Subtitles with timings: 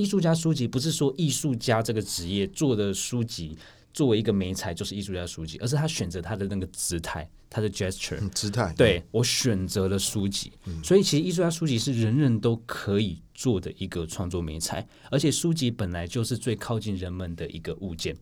[0.00, 3.56] 艺术家书籍不是说艺术家这个职业做的书籍
[3.92, 8.72] 作为一个媒材就是艺术家书籍，而是他选择他的那个姿态，他的 gesture，嗯、姿态。
[8.76, 18.16] 对，我选择了书籍，嗯、所以其实艺术家书籍是人人都可以做的一个创作媒材，而且书籍本来就是最靠近人们的一个物件。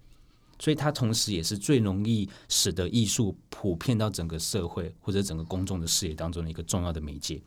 [0.61, 7.41] 所以它同时也是最容易使得艺术普遍到整个社会或者整个公众的视野当中的一个重要的媒介。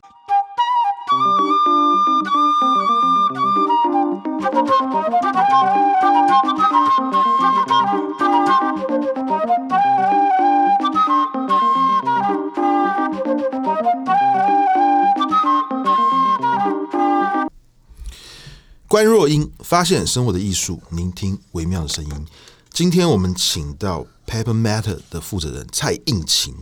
[18.87, 22.27] 观弱音，发现生活的艺术，聆听微妙的声音。
[22.71, 26.53] 今天我们请到 Paper Matter 的负责人蔡应勤，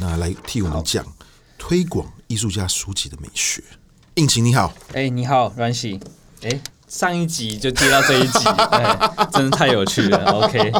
[0.00, 1.04] 那来替我们讲
[1.56, 3.62] 推广艺术家书籍的美学。
[4.14, 6.00] 应勤你好，哎、欸，你好，阮玺，
[6.42, 10.24] 哎、欸，上一集就接到这一集， 哎、真的太有趣了。
[10.32, 10.70] OK，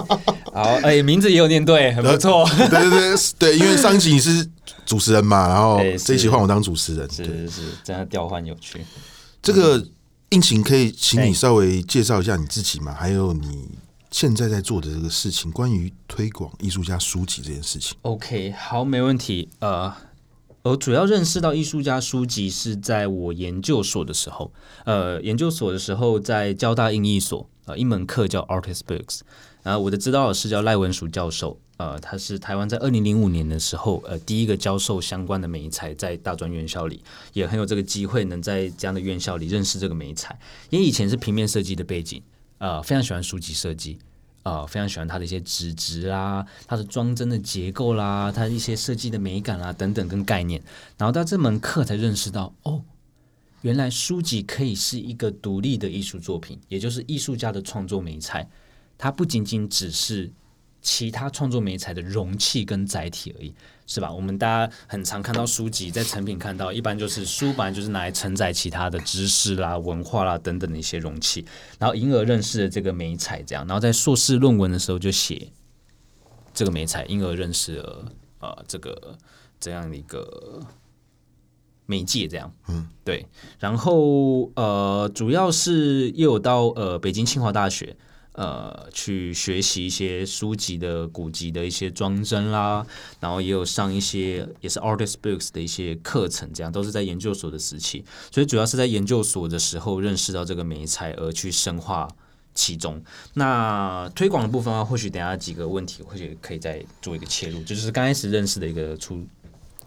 [0.53, 2.49] 好，哎、欸，名字也有念对，很不错。
[2.57, 4.49] 对对对对，因为上一集你是
[4.87, 8.85] 主持人嘛， 然后这一集换我当主持人，是是是，真的调换有趣。
[9.43, 9.85] 这个
[10.31, 13.69] 应勤可以请你稍微介绍一下你自己嘛，还有你。
[14.11, 17.95] 现在在做的这个事情，关于推广艺术家书籍这件事情。
[18.01, 19.51] OK，好，没问题。
[19.59, 19.95] 呃，
[20.69, 24.53] 我主要认识到艺术家书籍是在我研究所的时候。
[24.85, 29.21] 呃，研究所的时候在交大英艺所，呃，一门课叫 Artist Books。
[29.63, 31.59] 然后我的指导老师叫赖文淑教授。
[31.79, 40.39] 呃，他是台湾在二零零五年的时候，呃，第一个教授相关的美材在大专院校里，也很有这个机会能在这样的院校里认识这个美材。
[40.69, 42.23] 因为以前是平面设计的背景。
[42.59, 43.97] 呃，非常喜欢书籍设计，
[44.49, 50.63] 啊，非常喜欢它的一些纸质啦，它的装帧的结构啦，它一些设计的美感啦等等跟概念。
[50.97, 52.83] 然后到这门课才认识到，哦，
[53.63, 58.49] 原来书籍可以是一个独立的艺术作品，也就是艺术家的创作媒材，
[58.97, 60.31] 它不仅仅只是。
[60.81, 63.53] 其他创作媒材的容器跟载体而已，
[63.91, 64.13] 是吧？
[64.13, 71.43] 我们大家很常看到书籍，在成品看到，一般就是书本来就是拿来承载其他的知识啦、文化啦等等的一些容器，
[71.79, 75.51] 然后因而认识了这个美彩，这样，然后在硕士论文的时候就写
[76.53, 79.17] 这个美彩，因而认识了呃这个
[79.59, 80.61] 这样的一个
[81.87, 83.27] 媒介，这样，嗯，对，
[83.59, 87.97] 然后呃，主要是又有到呃北京清华大学。
[88.39, 92.87] 呃，去学习一些书籍的古籍的一些装帧啦，
[93.19, 102.07] 然后也有上一些也是 Artist Books 的一些课程，这样都是在研究所的时期，所以主要是在研究所的时候认识到这个美材而去深化
[102.55, 103.03] 其中。
[103.35, 109.27] 那推广的部分啊，或许等下几个问题，或许可以再做一个切入，就是刚开始认识的一个出。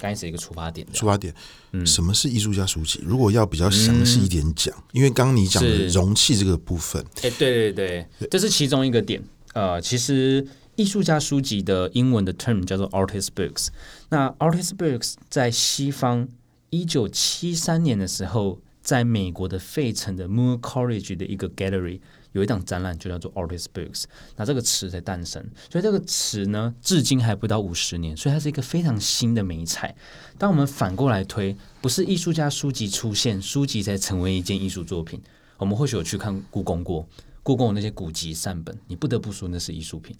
[0.01, 1.31] 开始一个出发点，出发点，
[1.73, 2.99] 嗯，什么是艺术家书籍？
[3.03, 9.21] 如果要比较详细一点讲，嗯、因为刚刚你讲的容器这个部分，哎，对对对，对这是其中一个点。
[9.53, 13.67] 呃，其实艺术家书籍的英文的 term 叫做 artist books。
[14.09, 16.27] 那 artist books 在西方
[16.71, 21.99] 一九七三年的时候，在美国的费城的 Moore College 的一个 gallery。
[22.33, 24.03] 有一档展览就叫做 Artist Books，
[24.37, 29.93] 那这个词才诞生，所以这个词呢，至今还不到五十年，所以它是一个非常新的美彩。
[30.37, 35.21] 当我们反过来推，不是艺术家书籍出现，书籍才成为一件艺术作品。
[35.57, 37.05] 我们或许有去看故宫过，
[37.43, 40.15] 故宫那些古籍善本，你不得不说那是艺术品，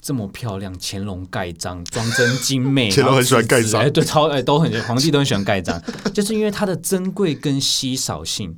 [0.00, 5.82] 这么漂亮，乾隆盖章，装帧精美， 乾隆很喜欢盖章，哎，对，超哎都很皇帝都很喜欢盖章，
[6.14, 8.56] 就是因为它的珍贵跟稀少性。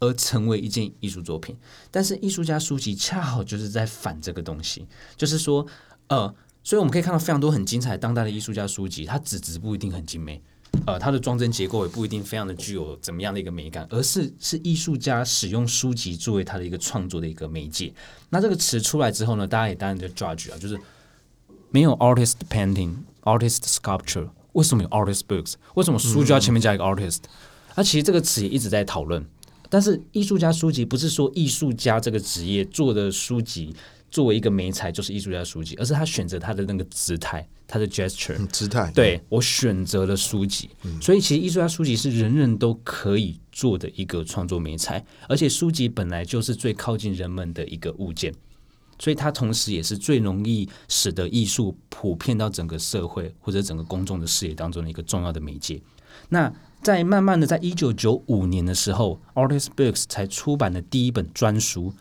[0.00, 1.56] 而成为一件艺术作品，
[1.90, 4.86] 但是艺术家书籍恰好就是在反这个东西，
[5.16, 5.66] 就是说，
[6.06, 6.32] 呃，
[6.62, 10.40] 所以我们可以看到非常多很精彩当代的艺术家书籍，它纸质不一定很精美，
[10.86, 17.92] 呃，它的装帧结构也不一定非常的具有怎么样的一个美感，而是是艺术家使用书籍作为他的一个创作的一个媒介。
[18.30, 20.78] 那这个词出来之后呢，大家也当然就 judge 啊，就是
[21.70, 22.94] 没有 artist painting、
[23.24, 25.54] artist sculpture，为什么有 artist books？
[25.74, 27.22] 为什么书就要前面加一个 artist？
[27.74, 29.26] 那、嗯、其实这个词也一直在讨论。
[29.68, 33.74] 但是艺术家书籍不是说艺术家这个职业做的书籍
[34.10, 38.90] 作为一个媒材就是艺术家书籍，而是他选择他的那个姿态，他的 gesture，嗯、姿态。
[38.94, 48.32] 对，我选择了书籍，嗯、所以其实艺术家书籍是人人都可以做的一个创作媒材，而且书籍本来就是最靠近人们的一个物件，
[48.98, 55.78] 所以它同时也是最容易使得艺术普遍到整个社会或者整个公众的视野当中的一个重要的媒介。
[56.30, 56.50] 那
[56.82, 61.92] 在慢慢的，在一九九五年的时候，Artist Books 才出版了第一本专书，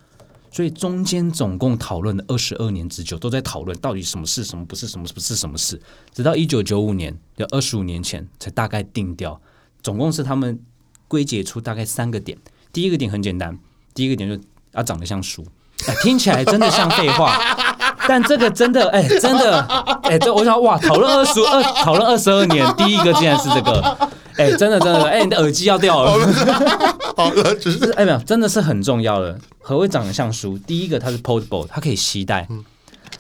[0.51, 5.81] 所以中间总共讨论了二十二年之久，都在讨论到底什么是什么不是什么不是什么事，
[6.13, 9.39] 直到一九九五年，就二十五年前才大概定调。
[9.81, 10.59] 总共是他们
[11.07, 12.38] 归结出大概三个点。
[12.74, 13.57] 第一个点很简单，
[13.94, 14.39] 第一个点就
[14.74, 15.45] 啊长得像书，
[15.88, 17.38] 哎，听起来真的像废话，
[18.07, 19.62] 但这个真的，哎，真的，
[20.03, 26.12] 哎，这我想哇，讨论二十二，讨论二十二年，第一个竟然是这个，哎，真的真的，哎，你的耳机要掉了，
[27.16, 29.39] 好了，只是哎没有，真的是很重要的。
[29.60, 30.57] 何谓长得像书？
[30.60, 32.48] 第一个它是 portable，它可以携带。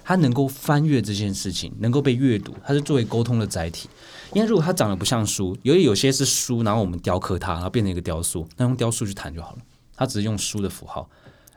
[0.03, 3.89] 它能够翻阅这件事情，能够被阅读，它是作为沟通的载体。
[4.33, 9.57] 因为如果它长得不像书，由于有些是书，然后我们雕刻它，然后变成一个雕塑，那用雕塑去谈就好了。
[9.95, 11.09] 它只是用书的符号，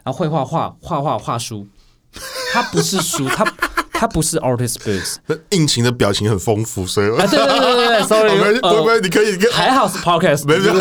[0.02, 1.66] 然后绘画画画画画书，
[2.52, 3.44] 它不是书，它。
[4.00, 8.30] 他不是 artist books，那应勤的表情很丰富，所以啊，对对对对对，sorry，
[8.62, 10.72] 不不，你可以，还好是 podcast，没 有，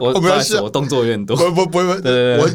[0.00, 2.50] 我没事，我动作有点多，不不不不，对对对，我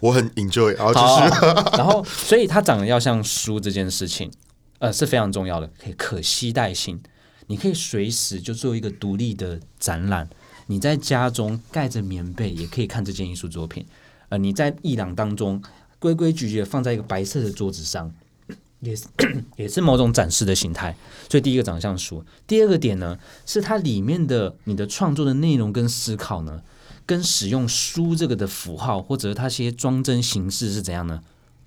[0.00, 1.44] 我很 enjoy，然后就是，
[1.76, 4.30] 然后所以它长得要像书这件事情，
[4.78, 7.00] 呃是非常重要的，可以可携带性，
[7.48, 10.28] 你可以随时就做一个独立的展览，
[10.68, 13.84] 你在家中盖着棉被也可以看这件艺术作品，
[14.28, 15.60] 呃，你在艺廊当中
[15.98, 18.08] 规规矩矩的放在一个白色的桌子上。
[18.82, 19.06] 也是
[19.56, 20.96] 也是某种展示的形态，
[21.30, 22.24] 所以第一个长相书。
[22.46, 26.62] 第二个点呢，是它里面的你的创作的内容跟思考呢，
[27.06, 31.22] 跟使用书这个的符号或者它些装帧形式是怎样呢？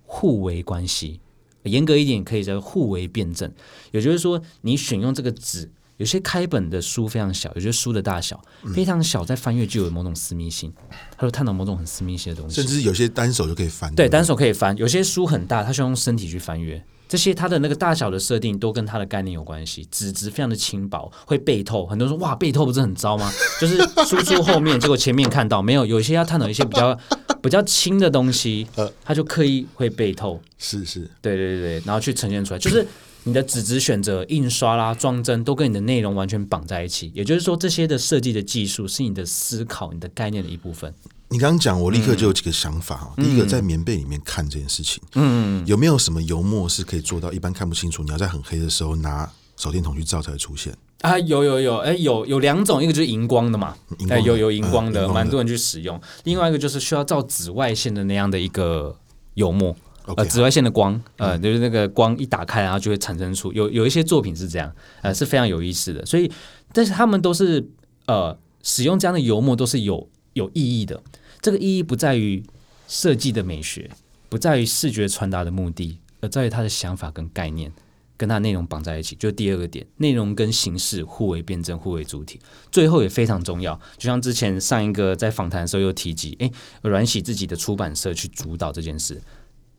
[0.05, 1.21] 互为关系，
[1.63, 3.51] 严格一点可以叫互为辩证。
[3.91, 8.39] 也就是说，你选用这个纸，有些开本的书非常小，有些书的大小
[8.73, 10.73] 非常小，在翻阅就有某种私密性，
[11.17, 13.93] 它说探讨某种很私密性的东西，甚至有些单手就可以翻。
[13.95, 14.75] 对，单手可以翻。
[14.77, 16.83] 有些书很大，它需要用身体去翻阅。
[17.07, 21.85] 这些它的那个大小的设定都跟它的概念有关系，纸质非常的轻薄，会背透。
[21.85, 23.31] 很多人说哇，背透不是很糟吗？
[23.61, 25.85] 就是输出后面，结果前面看到没有？
[25.85, 26.97] 有一些要探讨一些比较
[27.41, 28.67] 比较轻的东西，
[29.03, 30.41] 它就刻意会背透。
[30.57, 32.85] 是是，对对对，然后去呈现出来，就是
[33.25, 37.11] 你的纸质选择、印刷啦、装帧都跟你的内容完全绑在一起。
[37.13, 40.93] 也就是说，这些的设计的技术是你的思考、你的概念的一部分。
[41.29, 43.11] 你刚刚讲，我立刻就有几个想法。
[43.17, 48.03] 嗯、第一个，在棉被里面看这件事情，嗯，有没有什么油墨是可以做到一般看不清楚？
[48.03, 49.27] 你要在很黑的时候拿
[49.57, 51.17] 手电筒去照才会出现啊？
[51.17, 53.75] 有有有，哎，有有两种，一个就是荧光的嘛，
[54.07, 55.99] 哎，有有荧光的，蛮、嗯、多人去使用。
[56.25, 58.95] 另外一个就是需要照紫外线的那样的一个
[59.33, 59.75] 油墨
[60.17, 64.71] 呃，紫外线的光，呃，就是那个光一打开，然后就会产生出有有一些作品是这样，
[65.01, 66.05] 呃，是非常有意思的。
[66.05, 66.31] 所以，
[66.71, 67.67] 但是他们都是
[68.05, 71.01] 呃，使用这样的油墨都是有有意义的。
[71.41, 72.43] 这个意义不在于
[72.87, 73.89] 设计的美学，
[74.29, 77.71] 不在于视觉传达的目的，而在于他的想法跟概念，
[78.15, 79.15] 跟他内容绑在一起。
[79.15, 82.39] 就第二个点，内容跟形式互为辩证，互为主体。
[82.71, 86.51] 最后也非常重要，就像之前上一个在访谈的时候又提及，诶，
[86.83, 89.21] 阮喜自己的出版社去主导这件事。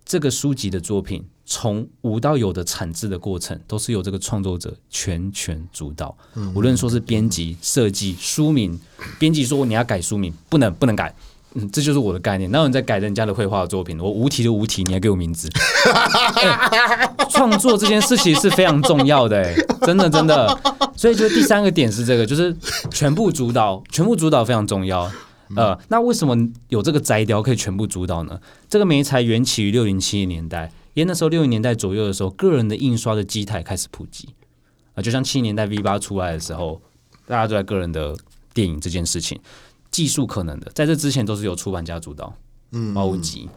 [0.06, 6.16] 这个书籍的作品从无到有的产制的过程，都是由这个创作者全权主导。
[6.54, 8.78] 无论说是编辑、设计、书名，
[9.18, 11.12] 编辑说你要改书名，不能不能改。
[11.54, 12.50] 嗯，这就是我的概念。
[12.50, 13.98] 哪有人在改人家的绘画的作品？
[13.98, 15.48] 我无题就无题，你还给我名字？
[16.36, 19.54] 欸、 创作这件事情是非常重要的，哎，
[19.86, 20.46] 真的真的。
[20.94, 22.54] 所以，就第三个点是这个，就是
[22.90, 25.10] 全部主导，全部主导非常重要。
[25.54, 26.36] 呃，那为什么
[26.68, 28.40] 有这个摘雕可以全部主导呢？
[28.68, 34.28] 这个媒材缘起于六零七零年代，因为那时候六零年代左右的时候，个人的印刷的机台开始普及
[34.94, 36.80] 啊、呃，就像七零年代 V 八出来的时候，
[37.26, 38.16] 大家都在个人的
[38.52, 39.38] 电影这件事情。
[39.90, 42.34] 技术可能的，在这之前都是由出版家主导。
[42.72, 43.48] 嗯，猫吉，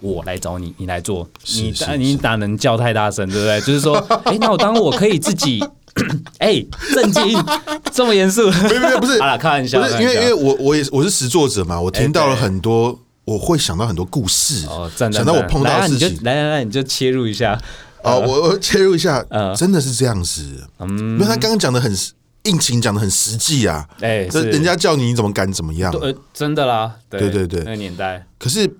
[0.00, 1.28] 我来找你，你来做。
[1.46, 3.60] 你你哪能叫太大声，对不对？
[3.60, 5.62] 就是说，哎、欸，那我当我可以自己，
[6.38, 7.44] 哎、欸，正经，
[7.92, 8.50] 这么严肃？
[8.50, 9.18] 没有没有，不是。
[9.20, 9.80] 好了，开玩笑。
[9.80, 14.66] 不是因为因为我我也我是实作者嘛，我听到了很多，欸、我会想到很多故事。
[14.66, 17.60] 哦，想到我碰到的事情，来来来，你就切入一下。
[18.02, 20.64] 哦，我我切入一下，呃，真的是这样子。
[20.80, 21.96] 嗯，因为他刚刚讲的很。
[22.44, 25.90] 应勤讲的很实际啊，哎、欸，这人家叫你，你怎么敢怎么样？
[25.94, 28.22] 呃，真的啦，对对对对，那个年代。
[28.38, 28.70] 可是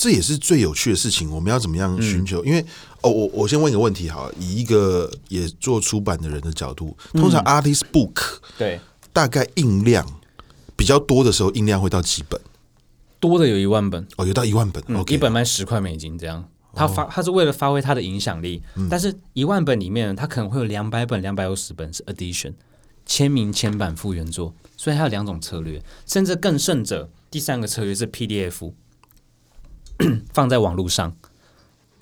[0.00, 2.42] 这也是最有趣的事情，我们要怎么样寻求？
[2.42, 2.64] 嗯、因为
[3.02, 8.80] 哦，我我先问一个问题哈，以一个也做出版的人的角度，通常 artist book、嗯、对
[9.12, 10.06] 大概印量
[10.74, 12.40] 比较多的时候，印量会到几本？
[13.18, 16.48] 多的有一万本哦，有到一万本，一本卖十块美金这样。
[16.74, 22.54] 他发他是为了发挥他的影响力，哦、但是一万本里面，他可能会有两百本、两百五十本是 edition。
[23.06, 28.72] 签名、签版、复原作，所以还有两种策略，甚至更甚者，第三个策略是 PDF
[30.32, 31.16] 放在网络上，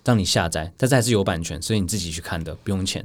[0.04, 3.04] 让你下载，但是还是有版权，所以你自己去看的，不用钱。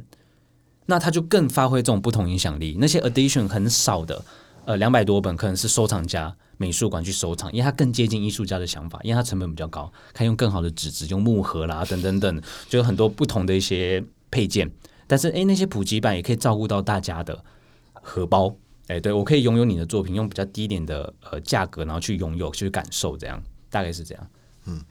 [0.85, 2.77] 那它就更发挥这种不同影响力。
[2.79, 4.23] 那些 edition 很少的，
[4.65, 14.69] 呃，两百多本可能是收藏家、美术馆去收藏，因为它更接近艺术家的想法，因为它成本比较高，可以用更好的纸质，用木盒啦，等等等，就有很多不同的一些配件。
[15.07, 17.43] 但是，诶，那些普及版也可以照顾到大家的。
[17.93, 18.53] 荷包，
[18.87, 23.41] 哎、对，我可以拥有你的作品，用比较低一点的呃价格，然后去拥有，去感受这样。
[23.69, 24.27] 大概是这样。
[24.65, 24.81] 嗯，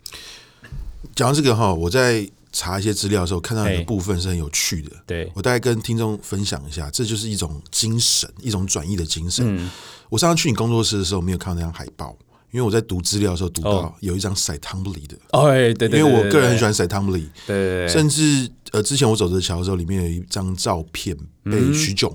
[1.15, 4.91] 讲到这个哈，我在查一些资料的时候，看到一个部分是很有趣的。
[5.07, 9.45] 对，我大概跟听众分享一下，这就是一种精神，一种转移的精神。
[9.49, 9.71] 嗯，
[10.09, 12.17] 我上次去你工作室的时候，没有看到那张海报。
[12.51, 22.15] 因为我在读资料的时候读到有一张 Cy Twombly 的，哦，对对，因为我个人很喜欢 Cy Twombly，对，甚至呃，之前我走着瞧的时候，里面有一张照片被徐炯，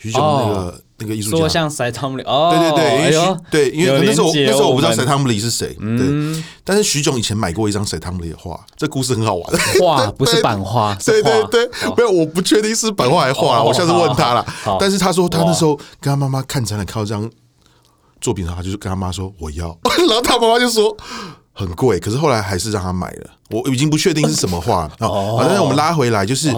[0.00, 14.46] 徐炯那个那个艺术家，说像 Cy Twombly，哦，对对对，因为对，因为那时候那时候我不知道 Cy Twombly 是谁，对，但是许炅以前买过一张 Cy Twombly 的画，这故事很好玩，画 不是版画，对对对，没有，我不确定是版画还是画，我下次问他了，
[14.80, 17.30] 但是他说他那时候跟他妈妈看展览看到这张。
[18.20, 19.66] 作品的话，就是跟他妈说我要，
[20.08, 20.96] 然后他妈妈就说
[21.52, 23.30] 很贵，可是后来还是让他买了。
[23.50, 24.90] 我已经不确定是什么画啊，
[25.38, 26.50] 反正我们拉回来就是。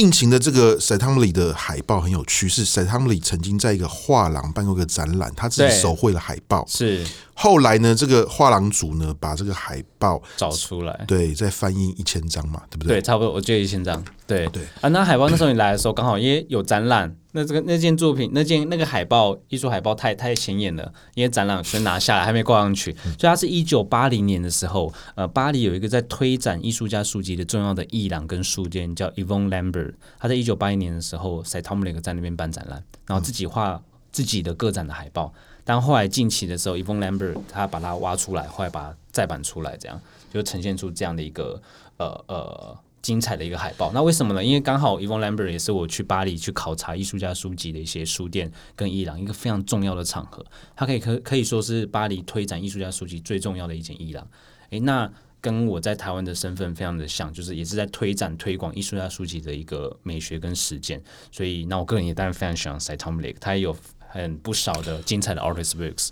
[0.00, 3.12] 印情的这个 s e t a m l y 的海报很有趣，是 s e t a m l
[3.12, 6.64] y 曾经在一个画廊办过一个展览，他自己手绘了海报。
[6.66, 7.04] 是
[7.42, 12.98] 后来呢，这个画廊主呢把这个海报找出来，对，再翻印一千张嘛，对不对？
[12.98, 14.04] 对，差不多，我记得一千张。
[14.26, 29.94] 对对啊，那海报那时候你来的时候刚好因为有展览，那这个那件作品那件那个海报艺术海报太太显眼了，因为展览全拿下来还没挂上去，所以它是一九八零年的时候，呃，巴黎有一个在推展艺术家书籍的重要的艺廊跟书店叫 Yvon Lambert。
[30.18, 33.80] 他在一九八一年的时候，Cy Twombly 在那边办展览，然后自己画
[34.12, 35.32] 自己的个展的海报。
[35.70, 40.00] 但后来近期的时候，Yvon Lambert 他把它挖出来，后来把它再版出来，这样
[40.34, 41.62] 就呈现出这样的一个
[41.96, 43.92] 呃呃精彩的一个海报。
[43.94, 44.44] 那为什么呢？
[44.44, 54.26] 因为刚好 Yvon Lambert 也是我去巴黎去考察艺术家书籍的一些书店跟伊朗一个非常重要的场合，它可以可可以说是巴黎推展艺术家书籍最重要的一间伊朗。
[54.70, 55.08] 诶，那。
[55.42, 63.74] 跟我在台湾的身份非常的像，就是也是在推展推广艺术家书籍的一个美学跟实践，所以那我个人也当然非常喜欢 Cy Twombly，他也有
[64.10, 66.08] 很不少的精彩的 artist books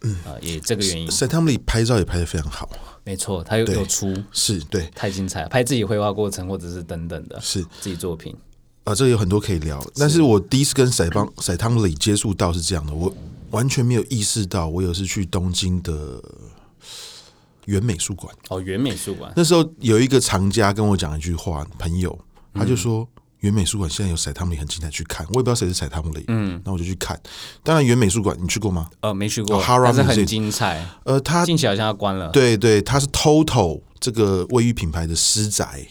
[0.00, 1.08] 嗯啊、呃，也这个原因。
[1.08, 2.68] Cy Twombly 拍照也拍的非常好，
[3.04, 8.34] 没错，他有有出是对，太精彩了，拍自己绘画过程或者是等等的，是自己作品
[8.84, 9.80] 啊，这个有很多可以聊。
[9.94, 13.14] 但是我第一次跟 Cy Cy Twombly 接触到是这样的，我
[13.50, 16.22] 完全没有意识到，我有是去东京的。
[17.66, 19.32] 原美术馆哦，原美术馆。
[19.34, 22.16] 那时候有一个藏家跟我讲一句话，朋友
[22.54, 23.08] 他就说，
[23.46, 25.24] 原美术馆现在有 Cy Twombly 很精彩，去看。
[25.28, 27.18] 我也不知道谁是 Cy Twombly，嗯，那我就去看。
[27.62, 28.90] 当然，原美术馆你去过吗？
[29.00, 30.84] 呃，没去过，但是很精彩。
[31.04, 32.28] 呃，它近期好像要关了。
[32.30, 35.86] 对对，它是 TOTO 这个卫浴品牌的私宅。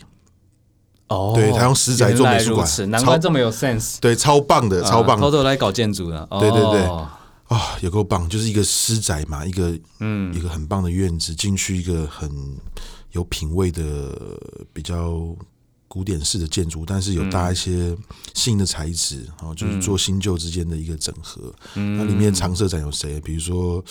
[1.08, 3.98] 哦，对，他用私宅做美术馆，难怪这么有 sense。
[4.02, 5.20] 对，超棒的，超棒。
[5.20, 6.82] TOTO 来搞建筑的，对对对。
[6.82, 7.12] 啊、
[7.50, 8.28] 哦，有够棒！
[8.28, 12.28] 就是一个私宅嘛，一个嗯，一个很棒的院子，进去一个很
[13.12, 14.20] 有品味的
[14.74, 15.22] 比较
[15.96, 17.96] 古典式的建筑，但是有搭一些
[18.34, 21.42] 新的材质，然后、嗯、就是做新旧之间的一个整合。
[21.76, 23.22] 嗯，那里面常设展有谁？
[23.22, 23.82] 比如说，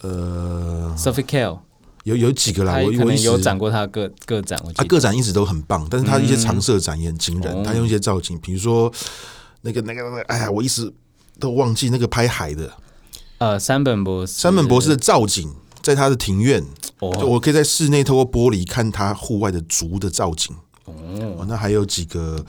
[0.00, 1.58] 呃，Sophie Calle
[2.04, 7.54] 有有几个啦，我有展过他个个展，我他个展一直都很棒，但是他一些常设展也很惊人。
[7.54, 8.90] 嗯、他用一些造景，比如说。
[9.62, 10.92] 那个、那个、那个，哎呀，我一直
[11.40, 12.72] 都忘记那个拍海的，
[13.38, 15.52] 呃，山本博士，山本博士的造景，
[15.86, 16.60] 在他的庭院，
[16.98, 20.52] 哦，我可以在室内透过玻璃看他户外的竹的造景，
[20.84, 22.44] 哦，那还有几个，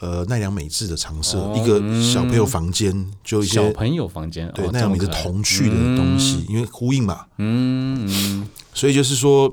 [0.00, 9.52] 呃，奈良美智的常设，哦、一个小朋友房间，就一些小朋友房间，对，奈良美智童趣的东西，嗯、因为呼应嘛，嗯，嗯所以就是说，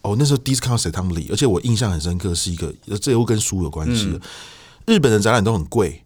[0.00, 4.18] 哦，那时候第一次看到 Cy Twombly，而且我印象很深刻，是一个，这又跟书有关系
[4.86, 6.04] 日本的展览都很贵，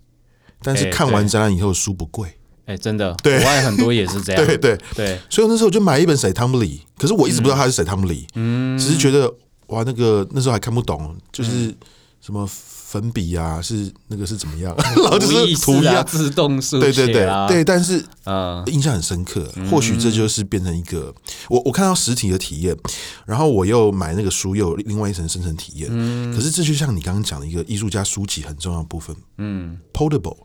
[0.62, 2.34] 但是看完展览以后书不贵。
[2.66, 4.42] 哎，真的，国外很多也是这样。
[4.46, 9.32] 对对对，所以那时候我就买一本 Cy Twombly，可是我一直不知道他是 Cy Twombly，嗯，只是觉得
[9.68, 11.74] 哇，那个那时候还看不懂，就是
[12.20, 12.48] 什么。
[12.92, 14.76] 粉笔啊，是那个是怎么样？
[14.76, 17.64] 然后就是涂鸦自动书写，对对对对。
[17.64, 19.50] 但是呃，印象很深刻。
[19.70, 21.10] 或许这就是变成一个
[21.48, 22.76] 我我看到实体的体验，
[23.24, 25.88] 然后我又买那个书，又有另外一层深层体验。
[26.34, 30.36] 可是这就像你刚刚讲的一个艺术家书籍很重要的部分，嗯，portable，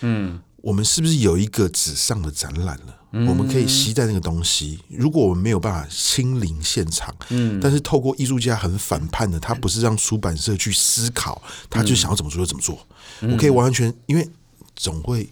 [0.00, 0.40] 嗯。
[0.62, 2.96] 我们是不是有一个纸上的展览了？
[3.12, 4.78] 嗯、我们可以携带那个东西。
[4.88, 12.86] 如果我们没有办法亲临现场，嗯，但是透过艺术家很反叛的，他不是让出版社去思考，他就想要怎么做就怎么做。
[13.22, 14.28] 嗯、我可以完全，因为
[14.76, 15.28] 总会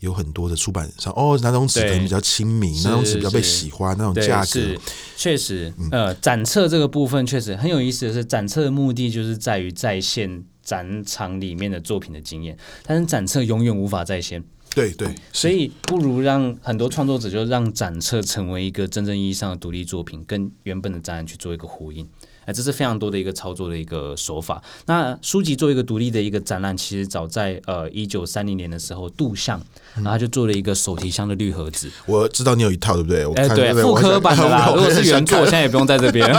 [0.00, 4.80] 有很多的出版商哦，哪种纸可能比较亲民，哪种纸比较被喜欢，那种价格是
[5.16, 5.72] 确实。
[5.90, 14.44] 呃，展册这个部分确实很有意思的是，展册的目的就是在于再现展场里面的作品的经验，但是展册永远无法再现。
[14.74, 22.08] 对对，所以不如让很多创作者就让展册成为一个真正意义上的独立作品，跟原本的展览去做一个呼应。
[22.44, 24.62] 哎，这是非常多的一个操作的一个手法。
[24.86, 29.62] 那书籍做一个独立的一个展览，其实早在呃一九三零年的时候，杜象，
[29.94, 31.90] 然后他就做了一个手提箱的绿盒子。
[32.06, 33.24] 我知道你有一套，对不对？
[33.34, 34.70] 哎，对，复刻版的啦。
[34.74, 36.32] 如果是原作，我现在也不用在这边。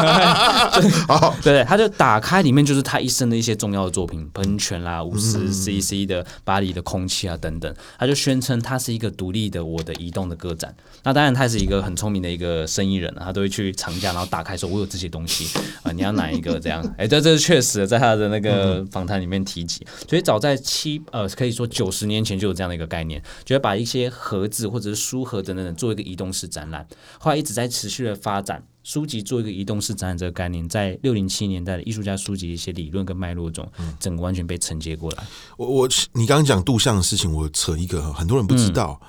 [1.07, 7.73] 好，对，他就打开里面就是他一生的一些重要的作品，喷泉啦、五十 CC 的巴黎的空气啊等等。
[7.97, 10.75] 他就宣称他是一个独立的我的移动的个展。
[11.03, 15.47] 那当然，他是一个很聪明的一个生意人，他都会去藏家，然后打开说：“我有这些东西
[15.83, 19.85] 啊，你要哪一个？”这样，哎，这这是确实在他的那个访谈里面提及。
[20.09, 26.85] 所以早在七呃，可以说九十年前就有这样的一个概念，就会把一些盒子或者是书盒等等做一个移动式展览。
[27.19, 33.65] 后来一直在持续的发展，书籍做一个移动式展览这个概念，在六零七年代的艺术家书籍一些理论跟脉络中，
[33.99, 35.23] 整个完全被承接过来。
[35.55, 38.99] 我我你刚刚讲杜象的事情，我扯一个很多人不知道。
[39.01, 39.07] 嗯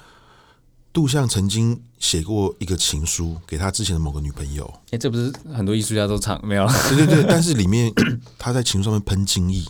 [0.97, 4.65] 杜象曾经写过一个情书给他之前的某个女朋友。
[4.87, 6.67] 哎、欸，这不是很多艺术家都唱没有？
[6.89, 7.93] 对对对， 但是里面
[8.39, 9.63] 他在情书上面喷精液。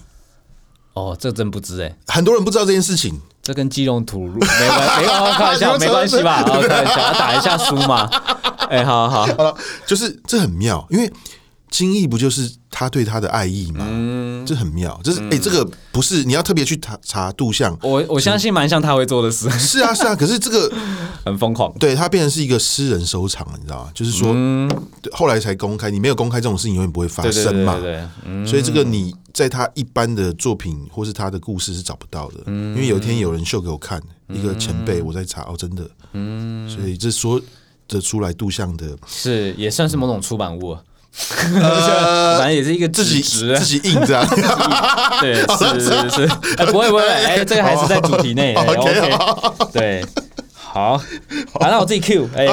[0.93, 3.21] 哦，这真不知哎、欸，很多人不知道这件事情。
[3.47, 6.43] 这跟基隆土路没关系，没开玩笑， 没关系吧？
[6.43, 8.11] 开玩笑，要打一下输嘛。
[8.69, 11.13] 哎、欸，好好好，了，就是这很妙，因为。
[11.69, 13.85] 精液不就是他对他的爱意吗？
[13.87, 14.99] 嗯，这很妙。
[15.03, 17.77] 就是哎、欸，这个不是你要特别去查查杜象。
[17.83, 19.51] 我我相信蛮像他会做的事。
[19.59, 20.15] 是啊，是啊。
[20.15, 20.73] 可是这个
[21.25, 21.73] 很疯狂。
[21.79, 23.91] 对，他变成是一个私人收藏了，你知道吗？
[23.93, 24.71] 就是说，嗯、
[25.13, 25.91] 后来才公开。
[25.91, 27.79] 你没有公开这种事情，永远不会发生嘛。
[27.81, 28.01] 对，
[28.47, 32.41] 所以这个你在他一般的作品或是他的故事是找不到的。
[32.47, 35.89] 嗯，因为有一天有人秀给我看，一个前辈我在查哦，真的。
[36.13, 37.41] 嗯，所以这说
[37.89, 40.77] 的出来杜象的，是也算是某种出版物。
[41.17, 44.27] 反正也是一个自己自己印这样，
[45.21, 49.17] 对， 是是是，哎，不会不会，哎， 这个还是在主题内，OK，
[49.73, 50.05] 对。
[50.59, 51.01] 好，
[51.59, 52.45] 反正我自己 Q，哎，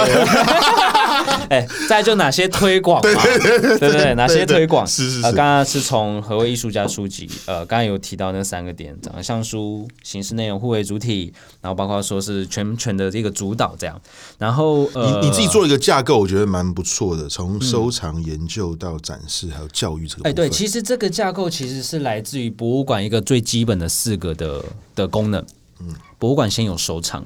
[1.49, 3.09] 哎，再就哪些推广嘛？
[3.23, 4.85] 对对对，哪些推广？
[4.87, 5.21] 是是是。
[5.23, 13.99] 刚刚是从何谓艺术家书籍，呃，刚刚有提到那三个点，长相书、形式内容互为主体，然后包括说是全权的这个主导这样。
[14.37, 20.29] 然后，呃，你你自己做一个架构，我觉得蛮不错的，从收藏、研究到展示，还有教育这个。
[20.29, 24.63] 哎，对，其实这个架构其实是来自于博物馆一个最基本的四个的
[24.95, 25.43] 的功能。
[25.79, 27.25] 嗯，博物馆先有收藏。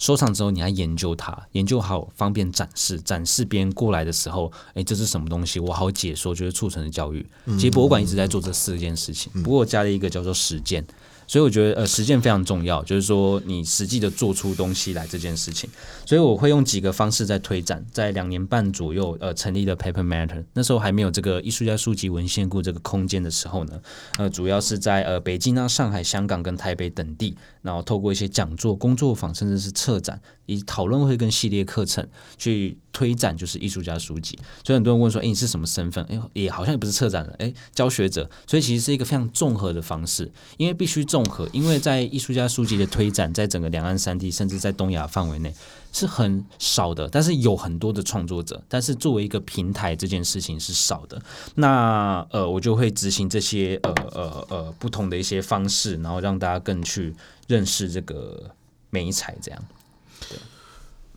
[0.00, 2.98] 收藏之后，你还研究它，研究好方便展示。
[3.02, 5.60] 展示别人过来的时候，哎，这是什么东西？
[5.60, 7.24] 我好解说，就是促成的教育。
[7.58, 10.82] 其实博物馆一直在做这四件事情，不过我加了一个叫做实践。
[11.30, 15.70] 所以我觉得，呃，实践非常重要，就是说你实际的做出东西来这件事情。
[16.04, 20.44] 所以我会用几个方式在推展，在两年半左右，呃，成立的 Paper Matter。
[20.54, 23.80] 那时候还没有这个艺术家书籍文献库这个空间的时候呢，
[24.18, 30.20] 呃，主要是在呃北京啊、上海、香港跟台北等地，然后透过一些讲座、工作坊，甚至是策展。
[30.50, 34.36] 以讨论会跟系列课程去推展，就是艺术家书籍。
[34.64, 38.28] 所以很多人问说：“诶，你是什么身份？”诶，也好像也不是策展人，诶，教学者。
[38.48, 45.54] 所以其实是一个非常综合的方式，因为必须综合，因为在艺术家书籍的推展，在整个两岸三地，甚至在东亚范围内
[45.92, 47.08] 是很少的。
[47.08, 51.22] 但是有很多的创作者，但是作为一个平台，这件事情是少的。
[51.54, 57.14] 那呃，我就会执行这些呃呃呃不同的一些方式，然后让大家更去
[57.46, 58.50] 认识这个
[58.90, 59.62] 美彩这样。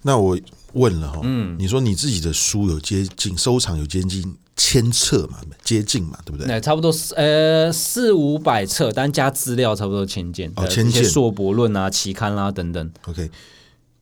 [0.04, 0.38] 那我
[0.74, 5.40] 问了哈，嗯，你说你自己的书有接近收藏有接近千册嘛？
[5.64, 6.46] 接近嘛，对不对？
[6.46, 12.92] 那差不多四呃四五百册，但加资料差不多千件哦，千件硕博论啊、期刊啦、啊、等等。
[13.06, 13.30] OK，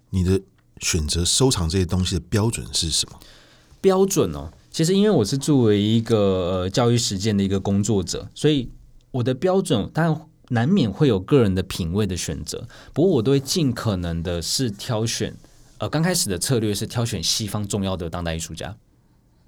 [0.09, 0.41] 你的
[0.79, 3.19] 选择收藏这些东西的标准是什么？
[3.79, 8.69] 标准哦，其实因为我是作为一个呃教育实践的一个工作者，所以
[9.11, 15.35] 我的标准当然难免会有个人的品味的选择，不过我都会尽可能的是挑选。
[15.81, 18.75] 呃，刚开始的策略是挑选西方重要的当代艺术家，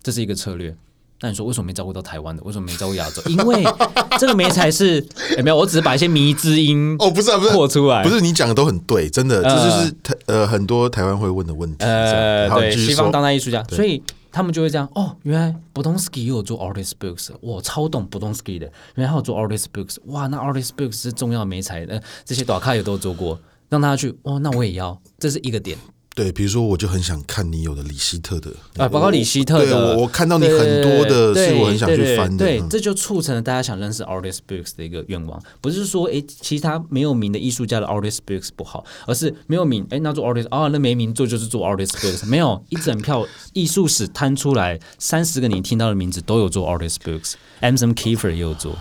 [0.02, 0.76] 这是一个策略。
[1.22, 2.42] 那你说为什么没照顾到台湾的？
[2.42, 3.22] 为什么没照顾亚洲？
[3.28, 3.64] 因为
[4.20, 5.00] 这个媒材是
[5.44, 5.56] 没有？
[5.56, 11.86] 我只是把一些迷之音哦，不是、啊、不是破出来，不是你讲的都很对，真的，呃、这就是台呃很多台湾会问的问题。
[11.86, 18.66] 呃，对，西方当代艺术家，所以他们就会这样哦，原来 Bodonsky 也有做 artist books，我超懂 Bodonsky 的，
[18.96, 25.78] 原来他有做 artist books，哇，那 artist books 是重要的媒材，呃，这些大咖也都做过，让大家去哇，那我也要，这是一个点。
[26.16, 32.46] 对，比如说，我就很想看你有的李希特的啊，包括李希特的，我我看到你很多的，是我很想去翻的。
[32.46, 35.42] 对，这就促成了大家想认识 artist books 的一个愿望。
[35.60, 47.34] 不是说，哎，其他没有名的艺术家的 artist books 不好，而是没有名，哎，那做 artist 啊，那没名做就是做 artist books，没有一整票艺术史摊出来，三十个你听到的名字都有做 artist books。
[47.62, 48.78] Anselm Kiefer 也有做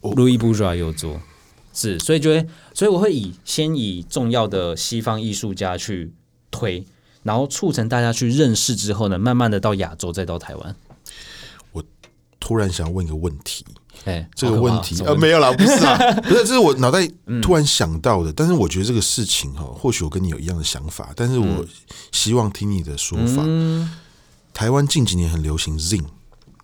[0.00, 1.20] ，Louis Bourgeois 也有做，
[1.74, 6.12] 是，所以就会，所以我会以先以重要的西方艺术家去
[6.50, 6.84] 推，
[7.22, 10.76] 然后促成大家去认识之后呢，慢慢的到亚洲，再到台湾。
[11.72, 11.82] 我
[12.38, 13.64] 突然想问一个问题。
[14.06, 17.06] 哎、欸，这个问题呃，没有啦，不是啊， 不是，这是我脑袋
[17.42, 18.30] 突然想到的。
[18.30, 21.66] 嗯、但是我觉得这个事情哈，或许我跟你有一样的想法，但是我
[22.10, 23.42] 希望听你的说法。
[23.44, 23.90] 嗯、
[24.54, 26.06] 台湾近几年很流行 Zing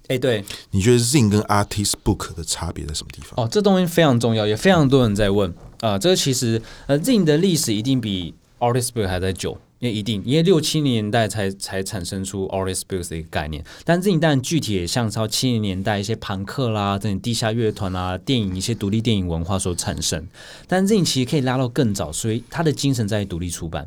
[0.04, 3.44] 哎，欸、对，你觉得 Zing 跟 Artist Book 的差别在什么地方？
[3.44, 5.98] 哦，这东西非常重要，也非常多人在问啊、呃。
[5.98, 9.58] 这个其实呃，Zing 的历史一定比 Artist Book 还在久。
[9.78, 20.26] 因为一定，因为六七零年代才才产生出 artist books 的一个概念，但这一代具体也像超七零年代一些朋克啦、这种地下乐团啊、电影一些独立电影文化所产生。
[20.66, 23.86] 但这其实可以拉到更早，所以它的精神在于独立出版，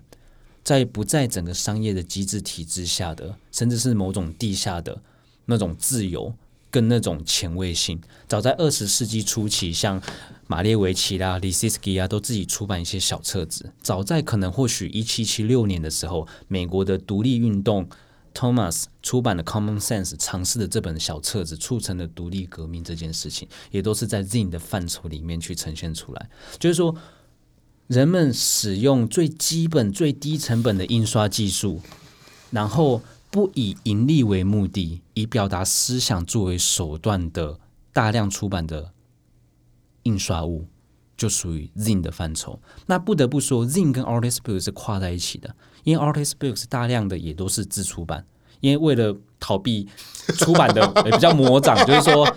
[0.63, 5.01] 在不在整个商业的机制体制下的，甚至是某种地下的
[5.45, 6.31] 那种自由。
[6.71, 10.01] 跟那种前卫性，早在二十世纪初期，像
[10.47, 13.73] 马列维奇啦、李斯基啊，都自己出版一些小册子。
[13.81, 17.89] 早在可能或许一七七六年的时候，美国的独立运动
[18.33, 26.29] Thomas 出版的《Common Sense》尝试的这本小册子，促成了独立革命这件事情，也都是在 Zin 的范畴里面去呈现出来。
[26.59, 26.95] 就是说，
[27.87, 31.81] 人们使用最基本、最低成本的印刷技术，
[32.51, 33.01] 然后。
[33.31, 37.59] 不以盈利为目的，以表达思想作为手段的
[37.93, 38.91] 大量出版的
[40.03, 40.65] 印刷物，
[41.15, 42.59] 就属于 Zin 的范畴。
[42.87, 48.25] 那不得不说，Zin 跟 Artist Books 是跨在一起的，因为 Artist Books 大量的也都是自出版，
[48.61, 49.87] 因为为了逃避
[50.37, 52.27] 出版的也 比较魔掌，就是说。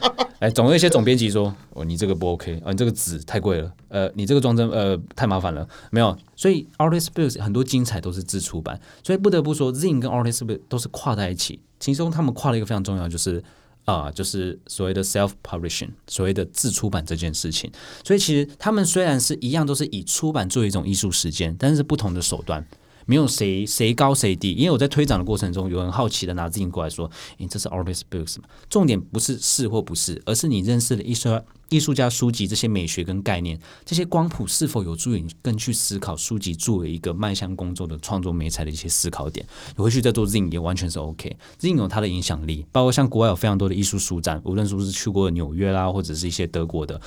[0.42, 11.61] 哎，总有一些总编辑说：“哦，你这个不 OK 啊，你这个纸太贵了，呃，你这个装帧呃太麻烦了，没有。”所以 Artist Books 很多精彩都是自出版，所以不得不说，Zine 跟 Artist Books 都是跨在一起。
[11.78, 13.40] 其中他们跨了一个非常重要，就是
[13.85, 17.70] 啊、就是所谓的 self publishing，所谓的自出版这件事情。
[18.05, 22.66] 所以其实他们虽然是一样，都是以出版作为一种艺术实践，但是不同的手段。
[23.12, 31.29] 没有谁谁高谁低，因为我在推展的过程中，有人好奇的拿 ZIN 过来说：“诶，这是 Artist Books 吗？”重点不是是或不是，而是你认识了艺术
[31.68, 39.44] 艺术家书籍这些美学跟概念，这些光谱是否有助于你更去思考书籍作为一个迈向工作的创作媒材的一些思考点。
[39.77, 41.37] 你回去再做 Zin 也完全是 OK。
[41.61, 46.98] Zin 有它的影响力，包括像国外有非常多的艺术书展，无论是不是去过纽约啦，或者是一些德国的，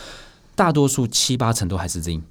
[0.53, 2.21] 大多数七八成都还是 Zin，。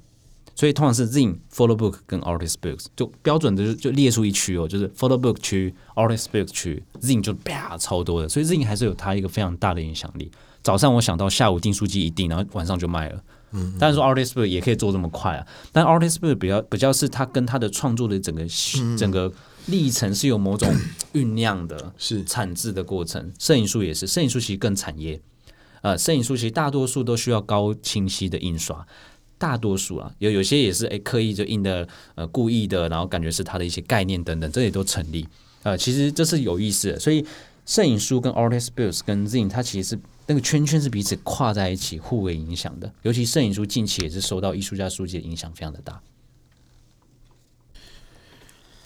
[0.55, 10.31] 所以通常是 Zine、Photo Book 跟 Artist Books 就标准的就就列出一区哦，就是 Photo Book 区、Artist Books 区，Zine 就啪超多的，所以 Zine 还是有它一个非常大的影响力。
[10.63, 13.21] 早上我想到下午订书机一订，然后晚上就卖了。
[13.51, 18.45] 嗯，但是说 Artist Book 也可以做这么快啊，但 Artist Book 比较比较是它跟它的创作的整个、
[18.79, 19.31] 嗯、整个
[19.67, 20.73] 历程是有某种
[21.13, 23.31] 酝酿的， 是产制的过程。
[23.37, 25.21] 摄影术也是，摄影术其实更产业。
[25.81, 28.85] 呃，摄影术其实大多数都需要高清晰的印刷。
[29.37, 35.27] 大多数啊，有有些也是诶刻意就印的呃故意的，然后感觉是他的一些概念等等，这也都成立。
[35.63, 37.25] 呃，其实这是有意思的，所以
[37.65, 42.91] 摄影书跟 Artist Books 跟 Zine 它其实是那个圈圈是彼此跨在一起，互为影响的。
[43.01, 45.99] 尤其摄影书近期也是受到艺术家书籍的影响非常的大。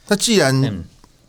[0.08, 0.84] 那既然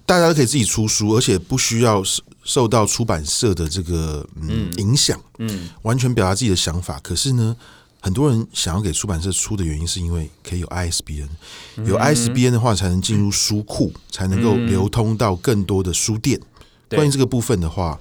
[0.07, 7.57] 大家都可以自己出书，而且不需要受受到出版社的这个嗯影响，嗯，完全表达自己的想法，可是呢？
[8.01, 11.29] 很多人想要给出版社出的原因，是因为可以有 ISBN，
[11.85, 16.41] 有 ISBN 的话，才能进入书库，才能够流通到更多的书店。
[16.89, 18.01] 关于这个部分的话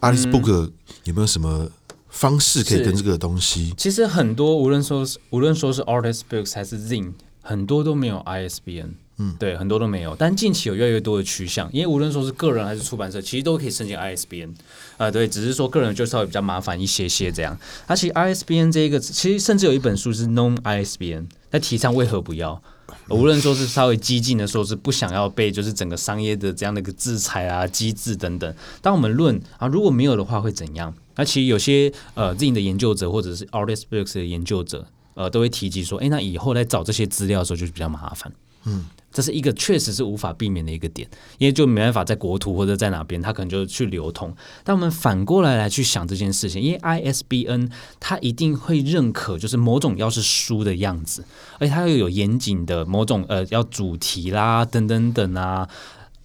[0.00, 0.70] ，Artist Book
[1.04, 1.68] 有没有什么
[2.08, 3.72] 方式可以跟这个东西？
[3.76, 8.90] 其实很多，无论说是无论说是 Artist Books 还是 Zine，很多都没有 ISBN。
[9.20, 14.54] 嗯，对，很多都没有，但近期有越来越多的趋向，因为无论说是个人还是出版社，其实都可以申请 ISBN，啊、
[14.98, 17.58] 呃，对，只是说个人就稍微比较麻烦一些些这样。
[17.86, 22.62] 而且 ISBN 这一个，其实甚至有一本书是 Non ISBN，在提倡为何不要，
[23.08, 28.54] 无论说是稍微激进的说是不想要被就是整个商业的这样的一个制裁啊机制等等。
[28.80, 30.94] 当我们论啊，如果没有的话会怎样？
[31.16, 38.32] 那其实有些呃 Zine 的研究者或者是 Artist Books 的研究者，呃，都会提及说，哎，那以后在找这些资料的时候就比较麻烦，
[38.64, 38.86] 嗯。
[39.10, 44.34] 这是一个确实是无法避免的一个点，因为就没办法在国土或者在哪边，他可能就去流通。
[44.62, 51.24] 但我们反过来来去想这件事情，因为 ISBN 它一定会认可，就是某种要是书的样子，
[51.58, 55.68] 而且它又有严谨的某种呃要主题啦等等等啊，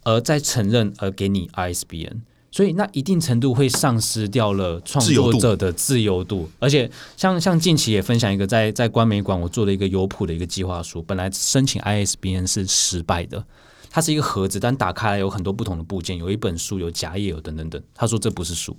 [0.04, 2.22] 而再承认而给你 ISBN。
[2.54, 6.88] 所以那一定程度会丧失掉了创作者的自由度，而且
[7.18, 13.44] 像像近期也分享一个在在观美馆我做了一个有谱的一个计划书，本来申请 ISBN 是失败的，
[13.90, 17.82] 它是一个盒子，但打开来有很多不同的部件，有一本书，有夹页，有等等等。
[17.96, 18.78] 他说这不是书，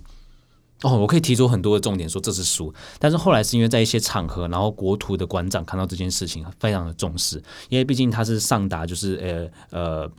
[0.83, 10.11] 哦，我可以提出很多的重点说这是书，但是后来是因为在一些场合，然后国图的馆长看到这件事情非常的重视，因为毕竟他是上达就是呃呃。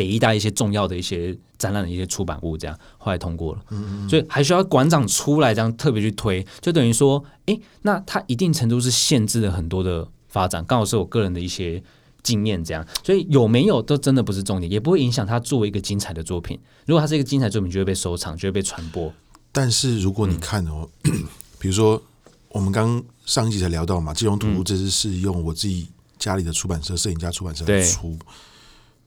[0.00, 3.60] 北一大一些重要的一些展览的一些出版物，这样后来通过了。
[3.68, 10.64] 嗯，所以还需要馆长出来这样特别去推，就等于说，诶，那他一定程度是限制了很多的发展。
[10.64, 11.82] 刚好是我个人的一些
[12.22, 16.58] 经验，这样，所以有没有都真的不是重点，也不会影响它作为一个精彩的作品。
[16.86, 19.12] 如果它是一个精彩作品，就会被收藏，就会被传播。
[19.52, 21.24] 但是如果你看哦，嗯、
[21.58, 22.02] 比如说
[22.48, 28.16] 我们刚上一集才聊到嘛，《基隆图录》这次是用我自己家里的出版社——摄影家出版社来出。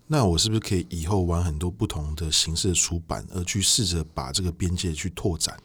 [0.07, 5.57] 那我是不是可以以后玩很多不同的形式的出版，而去试着把这个边界去拓展？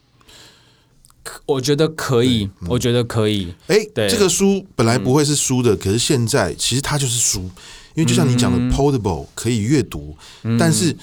[1.45, 3.53] 我觉得可以，嗯、我觉得可以。
[3.67, 7.41] 哎、欸，这个书本来不会是书的，嗯、可是现在其实它就是书，
[7.93, 10.95] 因为就像你讲的、嗯、，portable 可以阅读，嗯、但是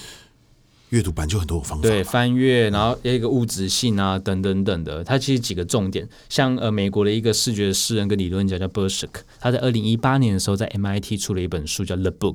[0.89, 5.05] 阅读版就很多方法，对，翻阅，然后有一个物质性啊，等等等的。
[5.05, 12.35] 它其实几个重点，像呃，美国的一个视觉诗人跟理论家叫 Burchak，他在二零一八年的时候在 MIT 出了一本书叫《The Book》。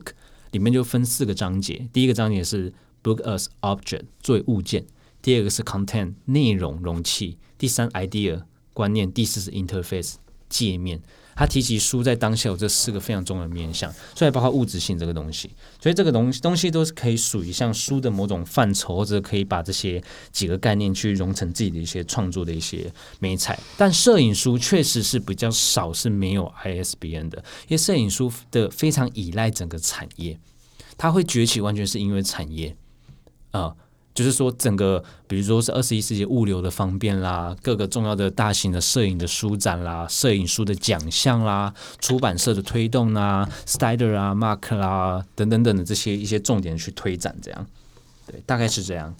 [0.51, 2.71] 里面就分四个章节，第一个章节是
[3.03, 4.85] book as object 作为物件，
[5.21, 10.15] 第二个是 content 内容容器，第三 idea 观念，第四是 interface
[10.49, 11.01] 界面。
[11.41, 15.49] 他提起书在当下有这四个非常重要的面向，所以包括物质性这个东西，
[15.81, 19.99] 所以这个东西东西都是可以属于像书的某种范畴，或者可以把这些
[20.31, 23.59] 几个概念去融成自己的一些创作的一些美彩。
[23.75, 30.37] 但摄影书确实是比较少是没有 ISBN 的，因为摄影书的非常依赖整个产业，
[30.95, 32.77] 它会崛起完全是因为产业
[33.49, 33.75] 啊。
[34.13, 47.67] 就是说，整个比如说是二十一世纪物流的方便啦，各个重要的大型的摄影的书展啦，摄影书的奖项啦，出版社的推动啦，Staedtler 啊，Mark 啦，等等等的这些一些重点去推展，这样，
[48.27, 49.15] 对，大概是这样。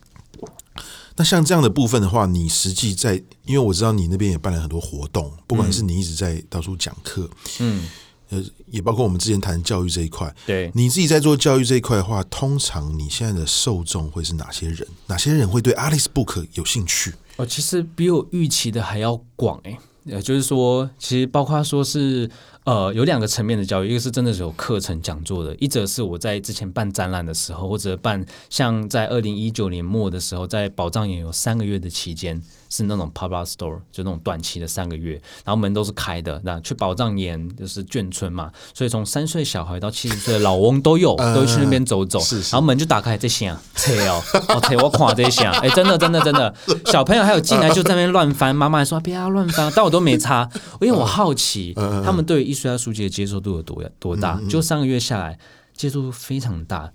[1.15, 7.87] 那像这样的部分的话，你实际在，因为我知道你那边也办了很多活动，不管是你一直在到处讲课，嗯。
[8.31, 10.33] 呃，也包括我们之前谈教育这一块。
[10.45, 14.87] 对，你自己在做教育这一块的话，通常你现在的受众会是哪些人？
[15.07, 17.13] 哪些人会对 Alice Book 有兴趣？
[17.35, 19.77] 哦，其实比我预期的还要广诶。
[20.05, 22.27] 呃，就是说，其实包括说是
[22.63, 32.41] 呃，有两个层面的教育，一个是真的是有课程讲座的，一则是我在之前办展览的时候，或者办像在二零一九年末的时候，在宝藏也有三个月的期间。
[32.71, 36.41] 是那种 pop up store，就那种短期的三个月，然后门都是开的。
[36.45, 42.19] 那去宝藏岩就是眷村嘛，所以从三岁小孩到七十岁的老翁都有，都去那边走走。
[42.21, 42.55] 是是。
[42.55, 46.55] 然后门就打开，这响，切哦，哦切，我垮这响， 哎，真的真的真的，
[46.85, 51.73] 小朋友还有进来就在那边乱翻，妈妈还说不要乱翻，但我都没擦，因为我好奇
[52.05, 55.37] 他们对艺术家书籍的接受度有多多大，就三个月下来
[55.75, 56.89] 接受度非常大。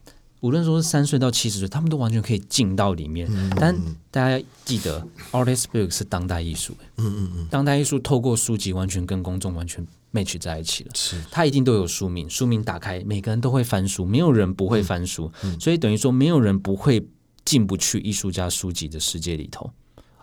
[0.46, 3.26] 无论说是三岁到七十岁，他们都完全可以进到里面。
[3.28, 3.76] 嗯、但
[4.12, 6.72] 大家记得，Artist Book 是当代艺术。
[6.98, 10.90] 嗯嗯嗯，当代艺术透过书籍完全跟公众完全 match 在一起了。
[10.94, 15.28] 是，它一定都有书名，书名打开，每个人都会翻书，没有人不会翻书。
[15.58, 17.04] 所以等于说，没有人不会
[17.44, 19.68] 进不去艺术家书籍的世界里头。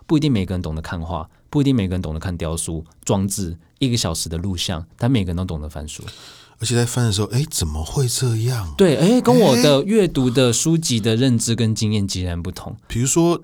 [0.07, 6.01] 不一定每个人懂得看画，不一定每个人懂得看雕塑、装置，一个小时的录像，但每个人都懂得翻书。
[6.63, 8.73] 而且在翻的时候，哎，怎么会这样？
[8.77, 12.73] 对，哎，跟我的阅读的书籍的认知跟经验截然不同。
[12.87, 13.43] 比如说，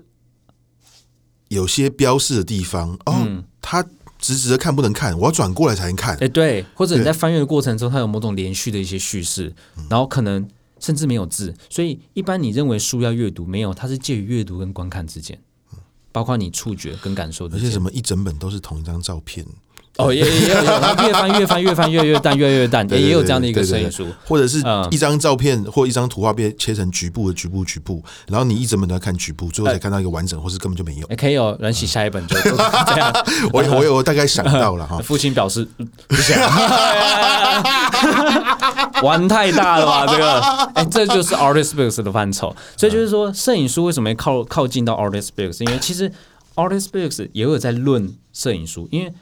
[1.48, 3.86] 有些标示的地方，哦，嗯、它
[4.18, 6.16] 直直的看不能看，我要转过来才能看。
[6.16, 9.54] 哎，对，或者你在翻阅的过程中，它有某种连续的一些叙事，
[9.90, 15.38] 然后可能甚至没有字，所以一般你认为书要阅读，没有，它是介于阅读跟观看之间，
[16.10, 17.58] 包括你触觉跟感受的。
[17.58, 19.44] 而且什么一整本都是同一张照片。
[20.00, 31.06] 哦，也也有，然后越翻越翻越翻越越淡，越来越淡，也也有这样的一个摄影书，或者是一张照片或一张图画被切成局部的局部局部，然后你一整本都要看局部，最后才看到一个完整，或是根本就没有。
[31.10, 32.50] 也可以哦，阮喜下一本就这
[32.96, 33.12] 样。
[33.52, 35.68] 我我有大概想到了哈， 父亲表示
[36.08, 36.38] 不想，
[39.02, 40.06] 玩太大了吧？
[40.06, 40.40] 这个，
[40.74, 42.54] 哎，这就是 Artist Books 的范畴。
[42.76, 45.64] 所以就是说，摄影书为什么靠靠近到 Artist Books？
[45.64, 46.10] 因为其实
[46.54, 49.12] Artist Books 也有在论摄影书，因为。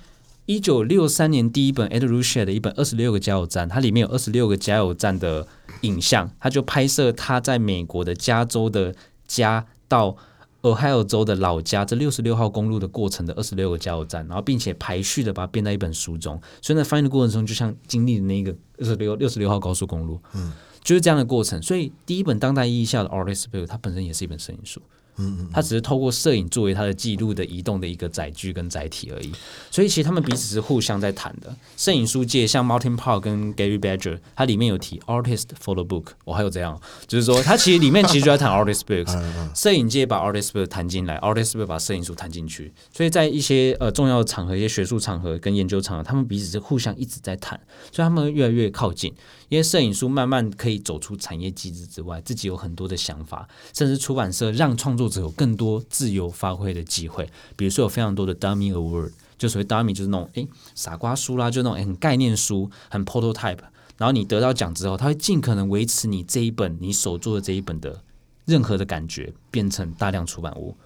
[0.48, 5.46] 一九六三年，第一本 Ed Ruscha 的一本《二十六个加油站》，它里面有二十六个加油站的
[5.82, 8.94] 影像，他就拍摄他在美国的加州的
[9.26, 10.16] 家到
[10.62, 16.40] Ohio 州的老家这六十六号公路的过程的二十六个加油站，然后并且排序的把它编在一本书中。
[16.62, 20.50] 所以在翻译的过程中，就像经历的那个二十六六十六号高速公路，嗯，
[20.82, 21.61] 就是这样的过程。
[21.61, 24.80] 所以第一本当代意义下的 Artist Bill 它本身也是一本摄影书。
[25.18, 29.33] 嗯嗯，它只是透过摄影作为它的记录的移动的一个载具跟载体而已。
[29.70, 31.54] 所以其实他们彼此是互相在谈的。
[31.76, 39.18] 摄影书界像 Martin Parr 跟 Gary Badger，它里面有提 Artist Photo Book，我还有这样，就是说它其实里面其实就在谈 Artist Books。
[39.54, 42.72] 摄影界把 Artist Book 谈进来，Artist Book 把摄影书谈进去。
[42.92, 47.59] 所以在一些呃重要的场合、一些学术场合跟研究场合，他们彼此是互相一直在谈，
[47.92, 49.12] 所以他们越来越靠近。
[49.48, 57.28] 因为摄影书慢慢可以走出产业机制之外，自己有很多的想法，甚至出版社让创作者有更多自由发挥的机会。
[57.56, 63.58] 比如说有非常多的 Dummy Award，就所谓 Dummy 就是那种诶傻瓜书啦，就那种诶很概念书，很 prototype。
[63.96, 68.02] 然后你得到奖之后，他会尽可能维持你这一本你手做的这一本的
[68.44, 70.76] 任何的感觉，变成大量出版物。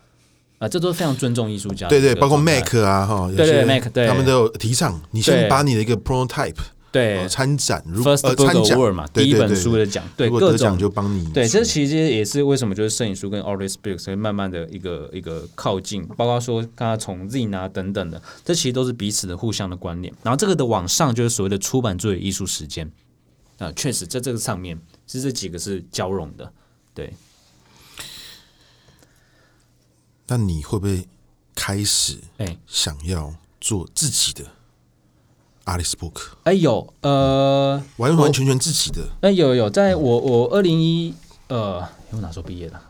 [0.58, 1.88] 啊，这都是非常尊重艺术家。
[1.88, 6.54] 对对，包括 Mac 啊，哈，对对 Mac，对，他们都有提倡，你先把你的一个 prototype。
[6.92, 11.26] 对，参展如 First Book Award 嘛，第一本书的奖，对，各种就帮你。
[11.32, 20.12] 对，这其实也是为什么就是摄影书跟 Artist Books 会慢慢的一个一个靠近，包括说刚刚从 Zine 啊等等的，这其实都是彼此的互相的关联。
[20.22, 22.92] 然后这个的往上就是所谓的出版作为艺术时间
[23.56, 26.52] 啊，确实在这个上面其实这几个是交融的。
[26.92, 27.14] 对，
[30.26, 31.08] 那你会不会
[31.54, 34.44] 开始哎想要做自己的
[35.64, 41.14] ？Artist Book，哎有，呃，完完全全自己的，哎有有，在我我二零一
[41.48, 42.80] 呃，我哪时候毕业的？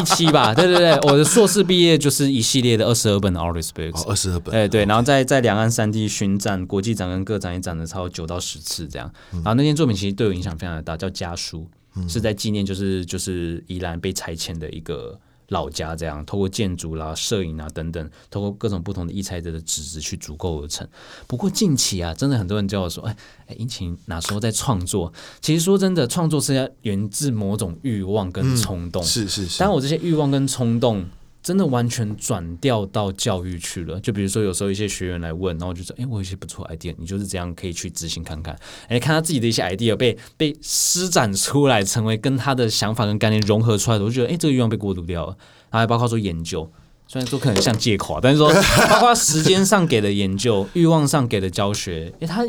[0.00, 11.66] 一七吧，对对对，我的硕士毕业就是一系列的二十二本的 Artist Books，二十二本，哎对，然后在在两岸三地巡展，国际展跟各展也展了超过九到十次这样，然后那件作品其实对我影响非常的大，叫家书，
[12.08, 15.18] 是在纪念就是就是宜兰被拆迁的一个。
[15.48, 20.86] 老家这样，透过建筑啦、摄影啊等等，透过各种不同的异材质的纸质去足够而成。
[21.26, 29.02] 不过近期啊，真的很多人叫我说：“哎哎，英晴哪时候在创作？”其实说真的，创作是要源自某种欲望跟冲动。
[29.02, 29.60] 嗯、是是是。
[29.60, 31.06] 但我这些欲望跟冲动。
[31.46, 45.36] 真的完全转调到教育去了，就比如说有时候一些学员来问，然后就说，哎，我有一些不错 idea，你就是这样可以去执行看看，哎，看他自己的一些 idea 被被施展出来，成为跟他的想法跟概念融合出来的，我就觉得，哎，这个欲望被过渡掉了。
[45.70, 46.68] 然后还包括说研究，
[47.06, 48.52] 虽然说可能像借口啊，但是说
[48.90, 52.44] 包括时间上给的研究，欲望上给的教学，哎，他，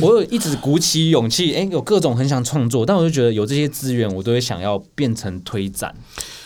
[0.00, 5.94] 我有一直鼓起勇气，哎，有各种很想创作，但我就觉得有这些资源，我都会想要变成推展。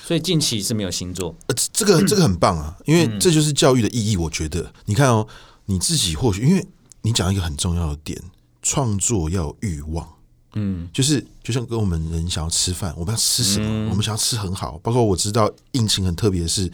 [0.08, 4.16] 所以近期是没有新作，呃，这个这个很棒啊，因为这就是教育的意义。
[4.16, 5.28] 我觉得，你看哦，
[5.66, 6.66] 你自己或许，因为
[7.02, 8.18] 你讲一个很重要的点，
[8.62, 10.08] 创作要有欲望，
[10.54, 13.66] 嗯，就是就像跟我们人想要吃饭，我们要吃什么？
[13.68, 14.80] 嗯、我们想要吃很好。
[14.82, 16.72] 包括我知道应勤很特别的是，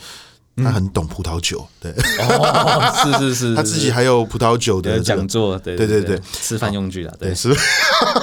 [0.59, 7.53] 他很懂葡萄酒，对，哦、是，是是是， 他自己还有葡萄酒的讲座，对对对对，吃饭用具啊，对是，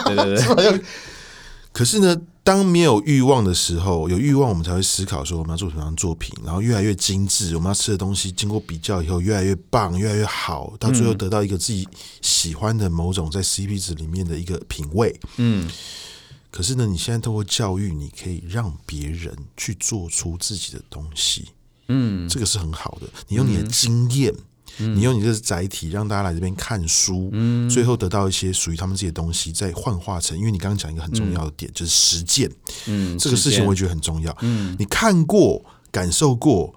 [0.06, 0.82] 对对对。
[1.74, 7.56] 可是呢，当没有欲望的时候，有欲望我们才会思考说我们要做什么样的作品，然后越来越精致。
[7.56, 11.88] 我们要吃的东西经过比较以后越来越棒，越来越好，到最后得到一个自己
[12.22, 15.18] 喜欢的某种在 CP 值里面的一个品味。
[15.38, 15.70] 嗯。
[16.50, 21.50] 可是呢，你现在透过教育，你可以让别人去做出自己的东西。
[21.88, 23.08] 嗯，这个是很好的。
[23.28, 24.34] 你用你的经验。
[24.78, 30.38] 你用你这个载体让大家来这边看书，嗯，最后得到一些属于他们自己的东西，再幻化成。
[30.38, 32.50] 因为你刚刚讲一个很重要的点，嗯、就是实践，
[32.88, 34.36] 嗯，这个事情我也觉得很重要。
[34.42, 36.74] 嗯，你看过、感受过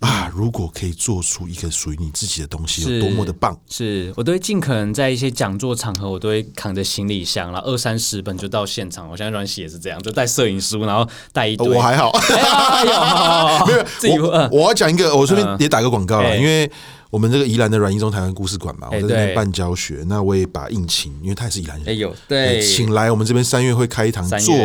[0.00, 3.56] 啊，如果可以做出一个属于你自己的东西，有多么的棒！
[3.68, 9.08] 是我都会尽可能在一些讲座场合，我都会扛着行李箱，然后二三十本就到现场。
[9.08, 11.68] 我现在软喜也是这样，就带摄影书，然后带一堆。
[11.68, 12.10] 我还好，
[13.66, 14.24] 没有。
[14.26, 16.70] 我我要讲一个，我顺便也打个广告了，因为。
[17.12, 24.56] 我们这个宜兰的阮义中台湾故事馆嘛，我在这边办教学，欸、那我也把应勤，因为他也是宜兰人，哎呦，对，请来我们这边三月会开一堂做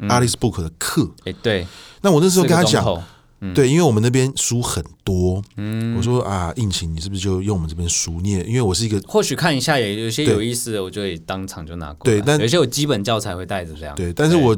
[0.00, 1.64] Alice Book 的课，哎、嗯，对，
[2.00, 2.84] 那我那时候跟他讲，
[3.40, 8.20] 嗯、对，因为我们那边书很多，嗯，我说啊，应勤，你是不是就用我们这边书？
[8.20, 14.56] 念因为我是一个，或许看一下也有些有意思的，我就会当场就拿过来，对，但有些我基本教材会带着这样，对，但是我。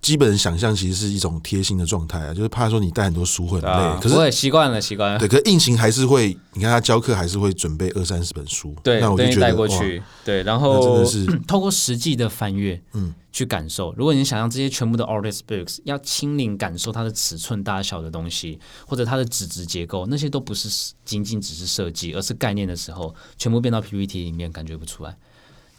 [0.00, 5.18] 基本想象其实是一种贴心的状态啊，就是怕说你带很多书会很累，啊、可是我也习惯了习惯了。
[5.18, 13.92] 对，可是硬行还是会，你看他教课还是会准备二三十本书，对，那我就觉得带过去，对，然后真的是 透过实际的翻阅，嗯，去感受。
[13.96, 25.16] 如果你想让这些全部的 Artist Books 要亲临感受它的尺寸大小的东西，或者它的纸质结构，那些都不是仅仅只是设计，而是概念的时候，全部变到 PPT 里面，感觉不出来。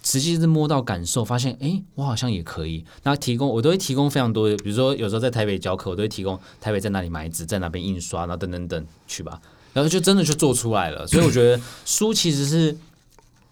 [0.03, 2.83] 实际是摸到感受，发现哎，我好像也可以。
[3.03, 9.39] 那提供我都会提供非常多的，比如说有时候在台北教课，我都会提供台北在哪里买纸，在哪边印刷，然后等等等去吧。
[9.73, 11.05] 然后就真的就做出来了。
[11.05, 12.75] 所以我觉得书其实是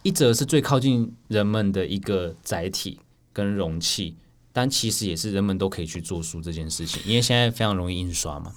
[0.03, 2.99] 一则是最靠近人们的一个载体
[3.31, 4.15] 跟容器。
[4.53, 8.51] 但其实也是人们都可以去做书这件事情，因为现在非常容易印刷嘛。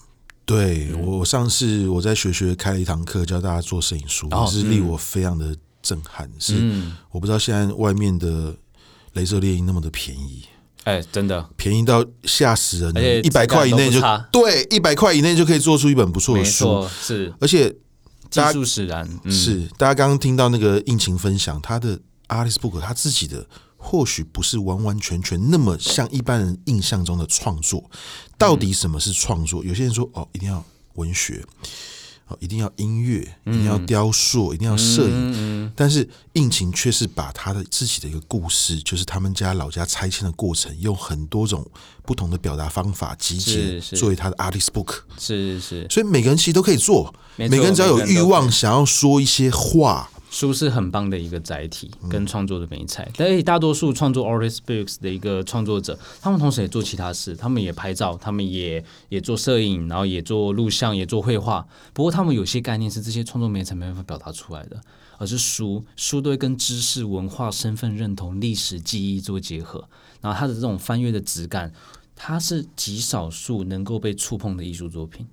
[0.47, 5.55] 对，我上次我在学学开了一堂课，教大家做摄影书，也、哦、是令我非常的
[5.91, 6.28] 震撼。
[6.28, 8.55] 嗯、是我不知道现在外面的
[9.14, 10.45] 镭射猎鹰那么的便宜，
[10.84, 17.74] 哎，真的便宜到吓死人了，一百块以内就对，一百块以内就可以做出一本不错的书，是，而且
[18.30, 23.47] 技术使然，嗯、是大家刚刚听到那个应勤分享他的 Artist Book 他自己的。
[23.82, 27.91] 或许不是完完全全那么像一般人印象中的创作。
[28.36, 29.64] 到底什么是创作？
[29.64, 30.62] 有些人说哦，一定要
[30.97, 31.47] 文学，哦，
[32.39, 35.72] 一定要音乐，一定要雕塑，一定要摄影。
[35.74, 41.66] 但是应勤却是把他的自己的一个故事，就是他们家老家拆迁的过程，用很多种
[42.05, 45.01] 不同的表达方法集结，作为他的 artist book。
[45.18, 45.87] 是是是。
[45.91, 50.11] 所以每个人其实都可以做，每个人只要有欲望，想要说一些话。
[50.31, 53.07] 书是很棒的一个载体，跟创作的媒材。
[53.16, 61.66] 但是大多数创作 artist books 的一个创作者，他们同时也做其他事，他们也拍照，他们也也做摄影，然后也做录像，也做绘画。
[61.93, 64.81] 不过他们有些概念是这些创作媒材没办法表达出来的，
[65.18, 69.85] 而是书，书都会跟知识、文化、身份认同、历史记忆做结合，
[70.20, 71.72] 然后它的这种翻阅的质感，
[72.14, 75.26] 它是极少数能够被触碰的艺术作品。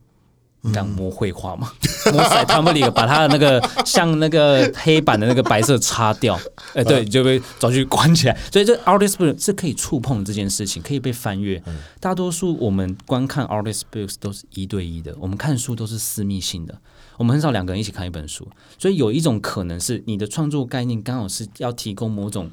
[0.71, 1.71] 敢摸绘画嘛？
[2.13, 6.35] 摸彩他们里把他的那个像那个黑板的那个白色擦掉，
[6.73, 8.37] 哎、欸，对，就被找去关起来。
[8.51, 11.61] 所以这 artist book 是可以触碰这件事情，可以被翻阅。
[11.99, 16.79] 大多数我们观看 artist books 都是一对一的，我们看书都是私密性的，
[17.17, 18.47] 我们很少两个人一起看一本书。
[18.79, 22.49] 所以有一种可能是你的创作概念刚好是要提供某种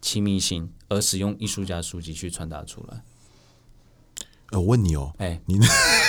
[0.00, 3.02] 亲密性，而使用艺术家书籍去传达出来。
[4.52, 5.58] 我问你哦，哎，你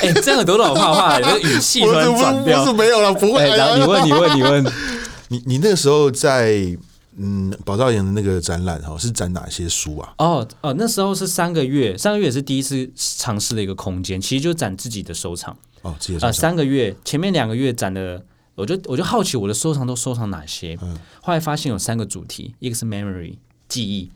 [0.02, 3.42] 哎，这样多老怕怕，你的语气突然转掉，不是没有了，不会。
[3.50, 4.74] 然后你问，你问，你问，
[5.30, 6.78] 你你那个时候在
[7.18, 10.14] 嗯宝藏岩的那个展览哈，是展哪些书啊？
[10.18, 18.22] 哦哦，那时候是三个月，三个月也是第一次尝试的一个空间，其实就展自己的收藏哦，自己啊三个月，前面两个月展的，
[18.56, 23.36] 我就我就好奇我的收藏都收藏哪些，嗯，后来发现有三个主题，一个是 memory
[23.70, 24.12] 记忆，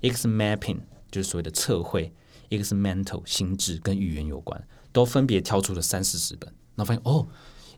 [0.00, 0.78] 一个是 mapping
[1.10, 2.10] 就是所谓的测绘。
[2.48, 7.26] 一个是 mental 心智跟语言有关，都分别挑出了三四十本，然后发现哦，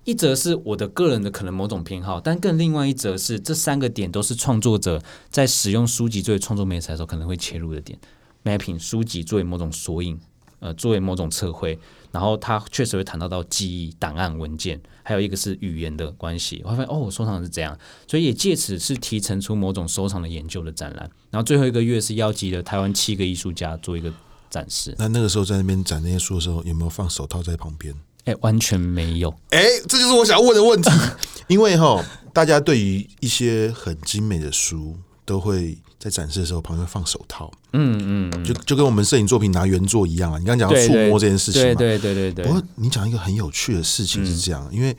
[0.05, 7.99] 一则是我的个人的可能某种偏好，但更另外一则是这三个点都是创作者在使用书籍作为创作媒材的时候可能会切入的点。
[8.45, 10.19] mapping 书籍作为某种索引，
[10.61, 11.79] 呃，作为某种测绘，
[12.12, 16.62] 然后它确实会谈到到记忆档案文件，还有一个是语言的关系。
[16.64, 21.11] 我发现哦，我收藏的是这样，所以也借此是提成出某种收藏的研究的展览。
[21.31, 24.11] 然后最后一个月是邀集了台湾七个艺术家做一个。
[24.51, 24.95] 展示。
[24.99, 27.95] 那那个时候在那边展那些书的时候，有没有放手套在旁边？
[28.25, 29.31] 哎、欸，完全没有。
[29.51, 30.91] 哎、欸，这就是我想要问的问题。
[31.49, 37.51] 因为哈，大家对于一些很精美的书，都会在展示的时候旁边放手套。
[37.73, 40.39] 嗯嗯，就就跟我们摄影作品拿原作一样啊。
[40.39, 42.45] 你刚刚讲到触摸这件事情嘛，对对对对。
[42.45, 44.97] 不过你讲一个很有趣的事情是这样，嗯、因为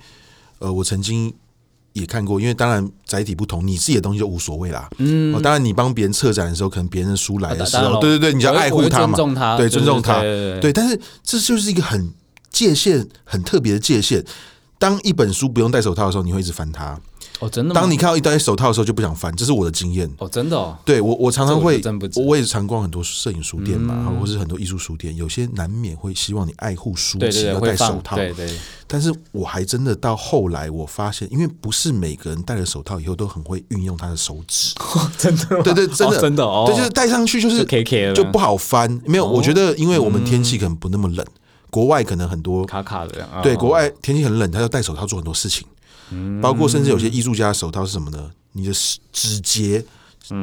[0.60, 1.34] 呃，我曾经。
[2.00, 4.90] 也看过，因为当然载体不同，你自己的东西就无所谓啦。
[4.98, 10.72] 嗯，当然你帮别人策展的时候，可能别人的书来的时候，对对对，你要爱护他嘛，尊重他，对，尊重他，对。
[10.74, 12.14] 但是这就是一个很
[12.52, 14.24] 界限，很特别的界限。
[14.78, 17.00] 当一本书不用戴手套的时候，你会一直翻它。
[17.40, 17.74] 哦，真的。
[17.74, 20.10] 当你看到一戴手套的时候，就不想翻，这是我的经验。
[20.18, 20.78] 哦，真的哦。
[20.86, 21.82] 对我，我常常会，
[22.16, 28.16] 我我也常逛很多摄影书店嘛，或是很多艺术书店，有些难免会希望你爱护书籍要戴手套。
[28.16, 28.50] 对对。
[28.92, 34.74] 但是我还真的到后来，我发现，因为不是每个人戴了手套以后都很会运用他的手指。
[35.18, 35.62] 真的？
[35.62, 36.66] 对对，真的真的哦。
[36.68, 37.64] 对，就是戴上去就是
[38.14, 39.00] 就不好翻。
[39.06, 41.26] 没有，我觉得因为我们天气可能不那么冷，
[41.70, 43.26] 国外可能很多卡卡的。
[43.44, 45.66] 对，国外天气很冷，他要戴手套做很多事情。
[46.42, 48.32] 包括甚至有些艺术家的手套是什么呢？
[48.54, 48.74] 你的
[49.12, 49.84] 指节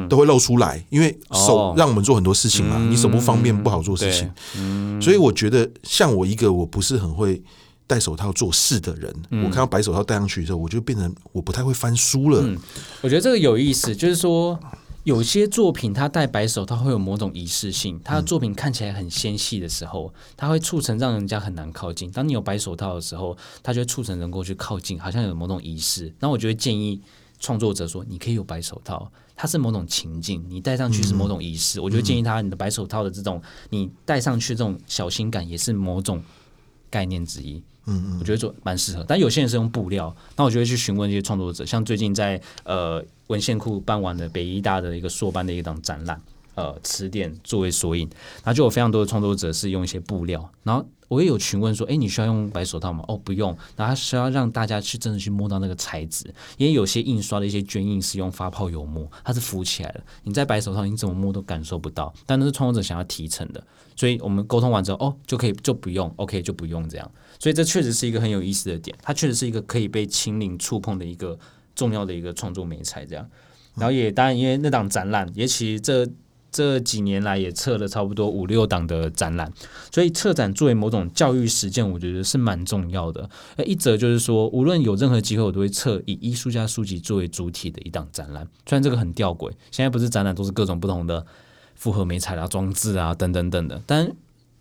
[0.09, 2.77] 都会露出来，因为手让我们做很多事情嘛。
[2.89, 5.01] 你手不方便，不好做事情。
[5.01, 7.41] 所以我觉得，像我一个我不是很会
[7.85, 9.13] 戴手套做事的人，
[9.43, 12.43] 我看到白手套戴上去之后，我就变成我不太会翻书了。
[13.01, 14.59] 我觉得这个有意思，就是说。
[15.07, 17.97] 有些作品，它戴白手套会有某种仪式性。
[18.03, 22.11] 它的作品看起来很纤细的时候，它会促成让人家很难靠近。
[22.11, 26.13] 当你有白手套的时候，它就会促成能够去靠近，好像有某种仪式。
[26.19, 27.01] 那我就会建议
[27.39, 31.79] 创作者说，你可以有白手套，它是某种情境，你戴上去是某种仪式。
[31.79, 36.21] 我就建议他，你的白手套的这种，你戴上去这种小心感，也是某种
[36.89, 37.61] 概念之一。
[37.85, 39.05] 嗯嗯，我觉得做蛮适合。
[39.07, 43.03] 但有些人是用布料，那我就会去询问一些创作者，像最近在呃。
[43.27, 46.17] 文献库办完的北医大的一个硕班的一档展览，
[46.57, 53.05] 呃词典作为索引，然后就有非常多的创作者是用一些布料，然后我也有询问说，哎，你需要用白手套吗？
[53.07, 56.25] 哦，不用，然后他需要让大家去真的去摸到那个材质，
[56.57, 63.63] 因为有些印刷的一些绢印是用发泡油墨，它是浮起来的，你在白手套你怎么摸都感受不到，但那是创作者想要提成的，
[63.95, 71.37] 所以我们沟通完之后，哦，就可以就不用，OK 就不用这样，所以这确实是一个很有意思的点，它确实是一个可以被亲临触碰的一个
[71.75, 73.29] 重要的一个创作媒材这样，
[73.75, 76.09] 然后也当然因为那档展览也其实这。
[76.51, 79.51] 这几年来也策了差不多五六档的展览，
[79.91, 83.29] 所以策展作为某种教育实践，我觉得是蛮重要的。
[83.57, 88.47] 呃，一则就是说，无论有任何机会，我都会策以艺术家书籍作为主体的一档展览。
[88.67, 91.25] 虽然这个很吊诡，现在不是展览都是各种不同的
[91.75, 94.11] 复合媒材啊、装置啊等等等的，但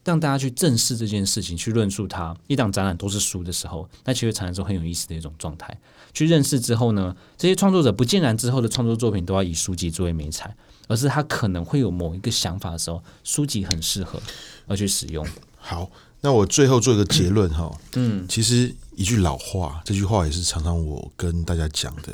[0.04, 5.76] 让大家去正视这件事情，去论述它，一档展览都是书的时候，那其实产生出很有意思的一种状态。
[6.12, 10.54] 去认识之后呢，这些创作者不尽然之后的创作作品都要以书籍作为媒材。
[10.86, 14.20] 而是他可能会有某一个想法的时候，书籍很适合
[14.66, 15.26] 而去使用。
[15.58, 17.70] 好，那我最后做一个结论哈。
[17.94, 22.12] 嗯，其实一句老话，这句话也是常常我跟大家讲的：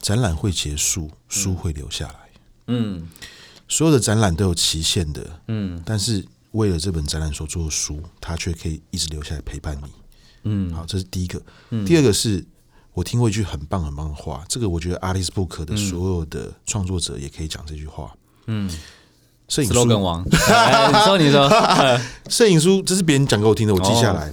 [0.00, 2.30] 展览会结束，书会留下来。
[2.66, 3.08] 嗯，
[3.68, 5.40] 所有的展览都有期限的。
[5.48, 9.88] 嗯，但是为了这本展览所做的书，它却可以一直留下来陪伴你。
[10.44, 11.42] 嗯，好，这是第一个。
[11.86, 12.44] 第二个是。
[12.96, 18.10] 我听过一句很棒很棒的话，这个我觉得 Alice Book 的所有的创作者也可以讲这句话。
[18.46, 18.70] 嗯，
[19.48, 20.02] 摄影书。
[20.02, 20.34] 王， 你
[21.04, 21.46] 说你说，
[22.30, 24.32] 摄影书这是别人讲给我听的，我记下来。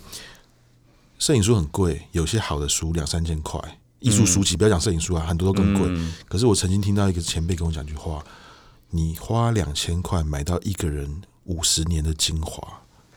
[1.19, 3.59] 摄影书很贵，有些好的书两三千块，
[3.99, 5.89] 艺术书籍不要讲摄影书啊，很多都更贵。
[6.29, 8.23] 可是我曾经听到一个前辈跟我讲句话：
[8.91, 12.65] 你花两千块买到一个人五十年的精华，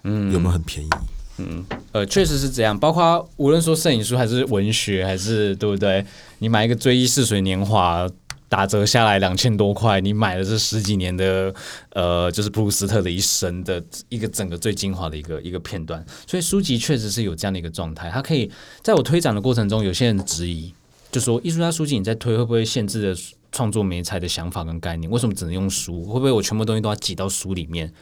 [0.03, 0.90] 嗯，有没有很便宜？
[1.39, 2.78] 嗯，呃，确实是这样。
[2.78, 6.05] 包括无论说摄影书还是文学，还是对不对？
[6.39, 8.09] 你买一个《追忆似水年华》，
[8.49, 11.55] 打折下来两千多块，你买的是十几年的，
[11.91, 16.03] 呃，就是普鲁斯特的一生的一个整个最精华的一个一个片段。
[16.26, 18.51] 所以书籍确实是有这样的一个状态，它可以
[18.82, 20.72] 在我推展的过程中，有些人质疑，
[21.12, 23.18] 就说艺术家书籍你在推会不会限制了
[23.53, 25.11] 创作媒材的想法跟概念？
[25.11, 26.05] 为什么只能用书？
[26.05, 27.93] 会不会我全部东西都要挤到书里面？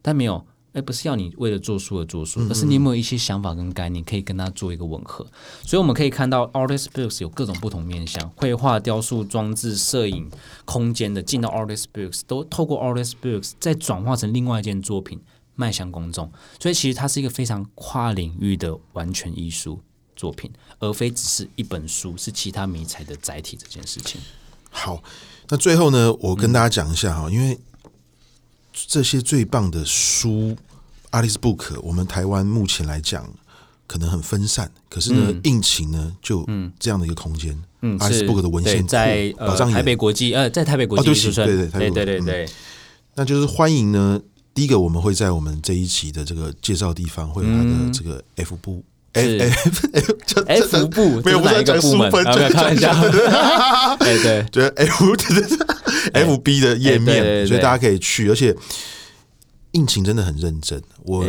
[0.00, 0.46] 但没有。
[0.74, 5.26] 哎，不是要你为了做书而做书，而是你有没有一些想法跟概念可以跟它做一个吻合？
[5.62, 10.30] 所以我们可以看到，Artist Books 有各种不同面向，绘画、雕塑、装置、摄影、
[10.66, 15.18] 空间的进到 Artist Books，都透过 Artist Books 再转化成另外一件作品
[15.54, 16.30] 迈向公众。
[16.60, 19.80] 所以其实它是一个非常跨领域的完全艺术
[20.14, 24.20] 作品，而非只是一本书是其他媒材的载体这件事情。
[24.70, 25.02] 好，
[25.48, 27.58] 那最后呢，我跟大家讲一下哈，因为。
[28.86, 30.56] 这些最棒的书
[31.10, 33.28] ，Alice Book，我们台湾目前来讲
[33.86, 36.46] 可能很分散，可是呢，嗯、印晴呢就
[36.78, 42.48] 这样的一个空间，嗯，Alice Book 的文献在呃台北国际呃在台北国际艺术村，对对对对对对，
[43.14, 44.20] 那就是欢迎呢。
[44.54, 48.82] 第一个我们会在我们这一期的这个介绍地方会有它的这个 F 部。
[49.18, 49.88] F
[50.46, 52.94] F F 部没有不是讲书分，就看一下，
[53.98, 55.22] 对对，就 F 的
[56.12, 58.28] F B 的页面，所以大家可以去。
[58.30, 58.54] 而且
[59.72, 61.24] 印晴真的很认真，我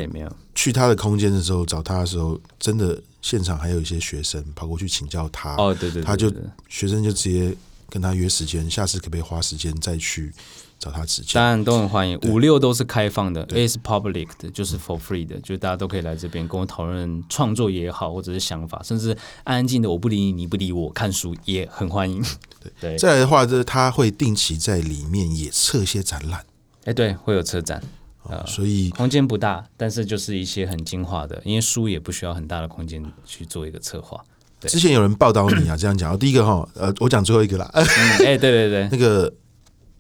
[0.56, 5.56] 去他的空间的时候找他的时候，真的现场还有一些学生跑过去请教他。
[5.56, 6.32] 哦，对对，他就
[6.68, 7.56] 学生就直接
[7.90, 10.32] 跟他约时间，下次可不可以花时间再去？
[10.80, 12.18] 找他指教，当然都很欢迎。
[12.24, 19.10] 五六都是开放的，A 是 public 的，就是 for free 的，就是大家都可以来这边跟我讨论创作也好，或者是想法，甚至
[19.44, 22.24] 安安静的我不理你，你不理我，看书也很欢迎。
[22.64, 26.46] 对 对，再来的话，就是他会定期在里面也策一些展览。
[26.86, 27.84] 哎，对，会有车展，
[28.30, 34.24] 呃，所以空间不大，但是就是一些很精华的，因为书也不需要很大的空间去做一个策划。
[34.62, 37.70] 之前有人报道你啊，这样讲，第一个哈，呃，我讲最后一个啦。
[37.74, 39.34] 哎，对对对， 那个。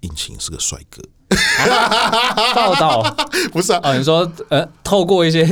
[0.01, 1.01] 印晴是个帅哥，
[2.55, 3.15] 报道
[3.51, 3.79] 不是啊？
[3.83, 5.45] 哦，你说呃，透过一些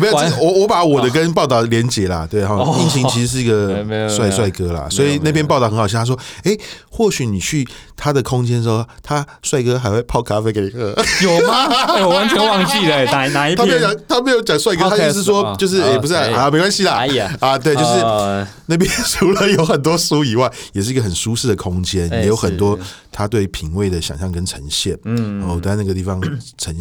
[0.00, 5.98] 没有我我把我的跟报道连结啦，对哈，应勤其实是一个帅帅哥啦，所以那篇报道很好笑。
[5.98, 6.56] 他说，哎，
[6.90, 7.66] 或许你去
[7.96, 11.64] 他的空间的时候，他帅哥还会泡咖啡给你喝，有吗？
[11.94, 13.56] 哎，我完全忘记了，哪哪一篇？
[13.56, 17.30] 他没有讲，他没有讲帅哥，他意思是说就是也不是啊，没关系啦，哎呀。
[17.40, 22.78] 啊，对，就是那边除了有很多书以外，也是一个很舒适的空间，也有很多。
[23.14, 26.18] 他对品味的想象跟呈现，嗯，然后在那个地方
[26.56, 26.74] 成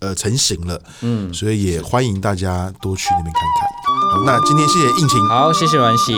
[0.00, 0.80] 呃成型了。
[1.00, 1.32] 嗯。
[1.32, 3.76] 所以也欢迎大家多去那边看看。
[4.12, 6.14] 好那今天谢谢应勤好谢谢玩戏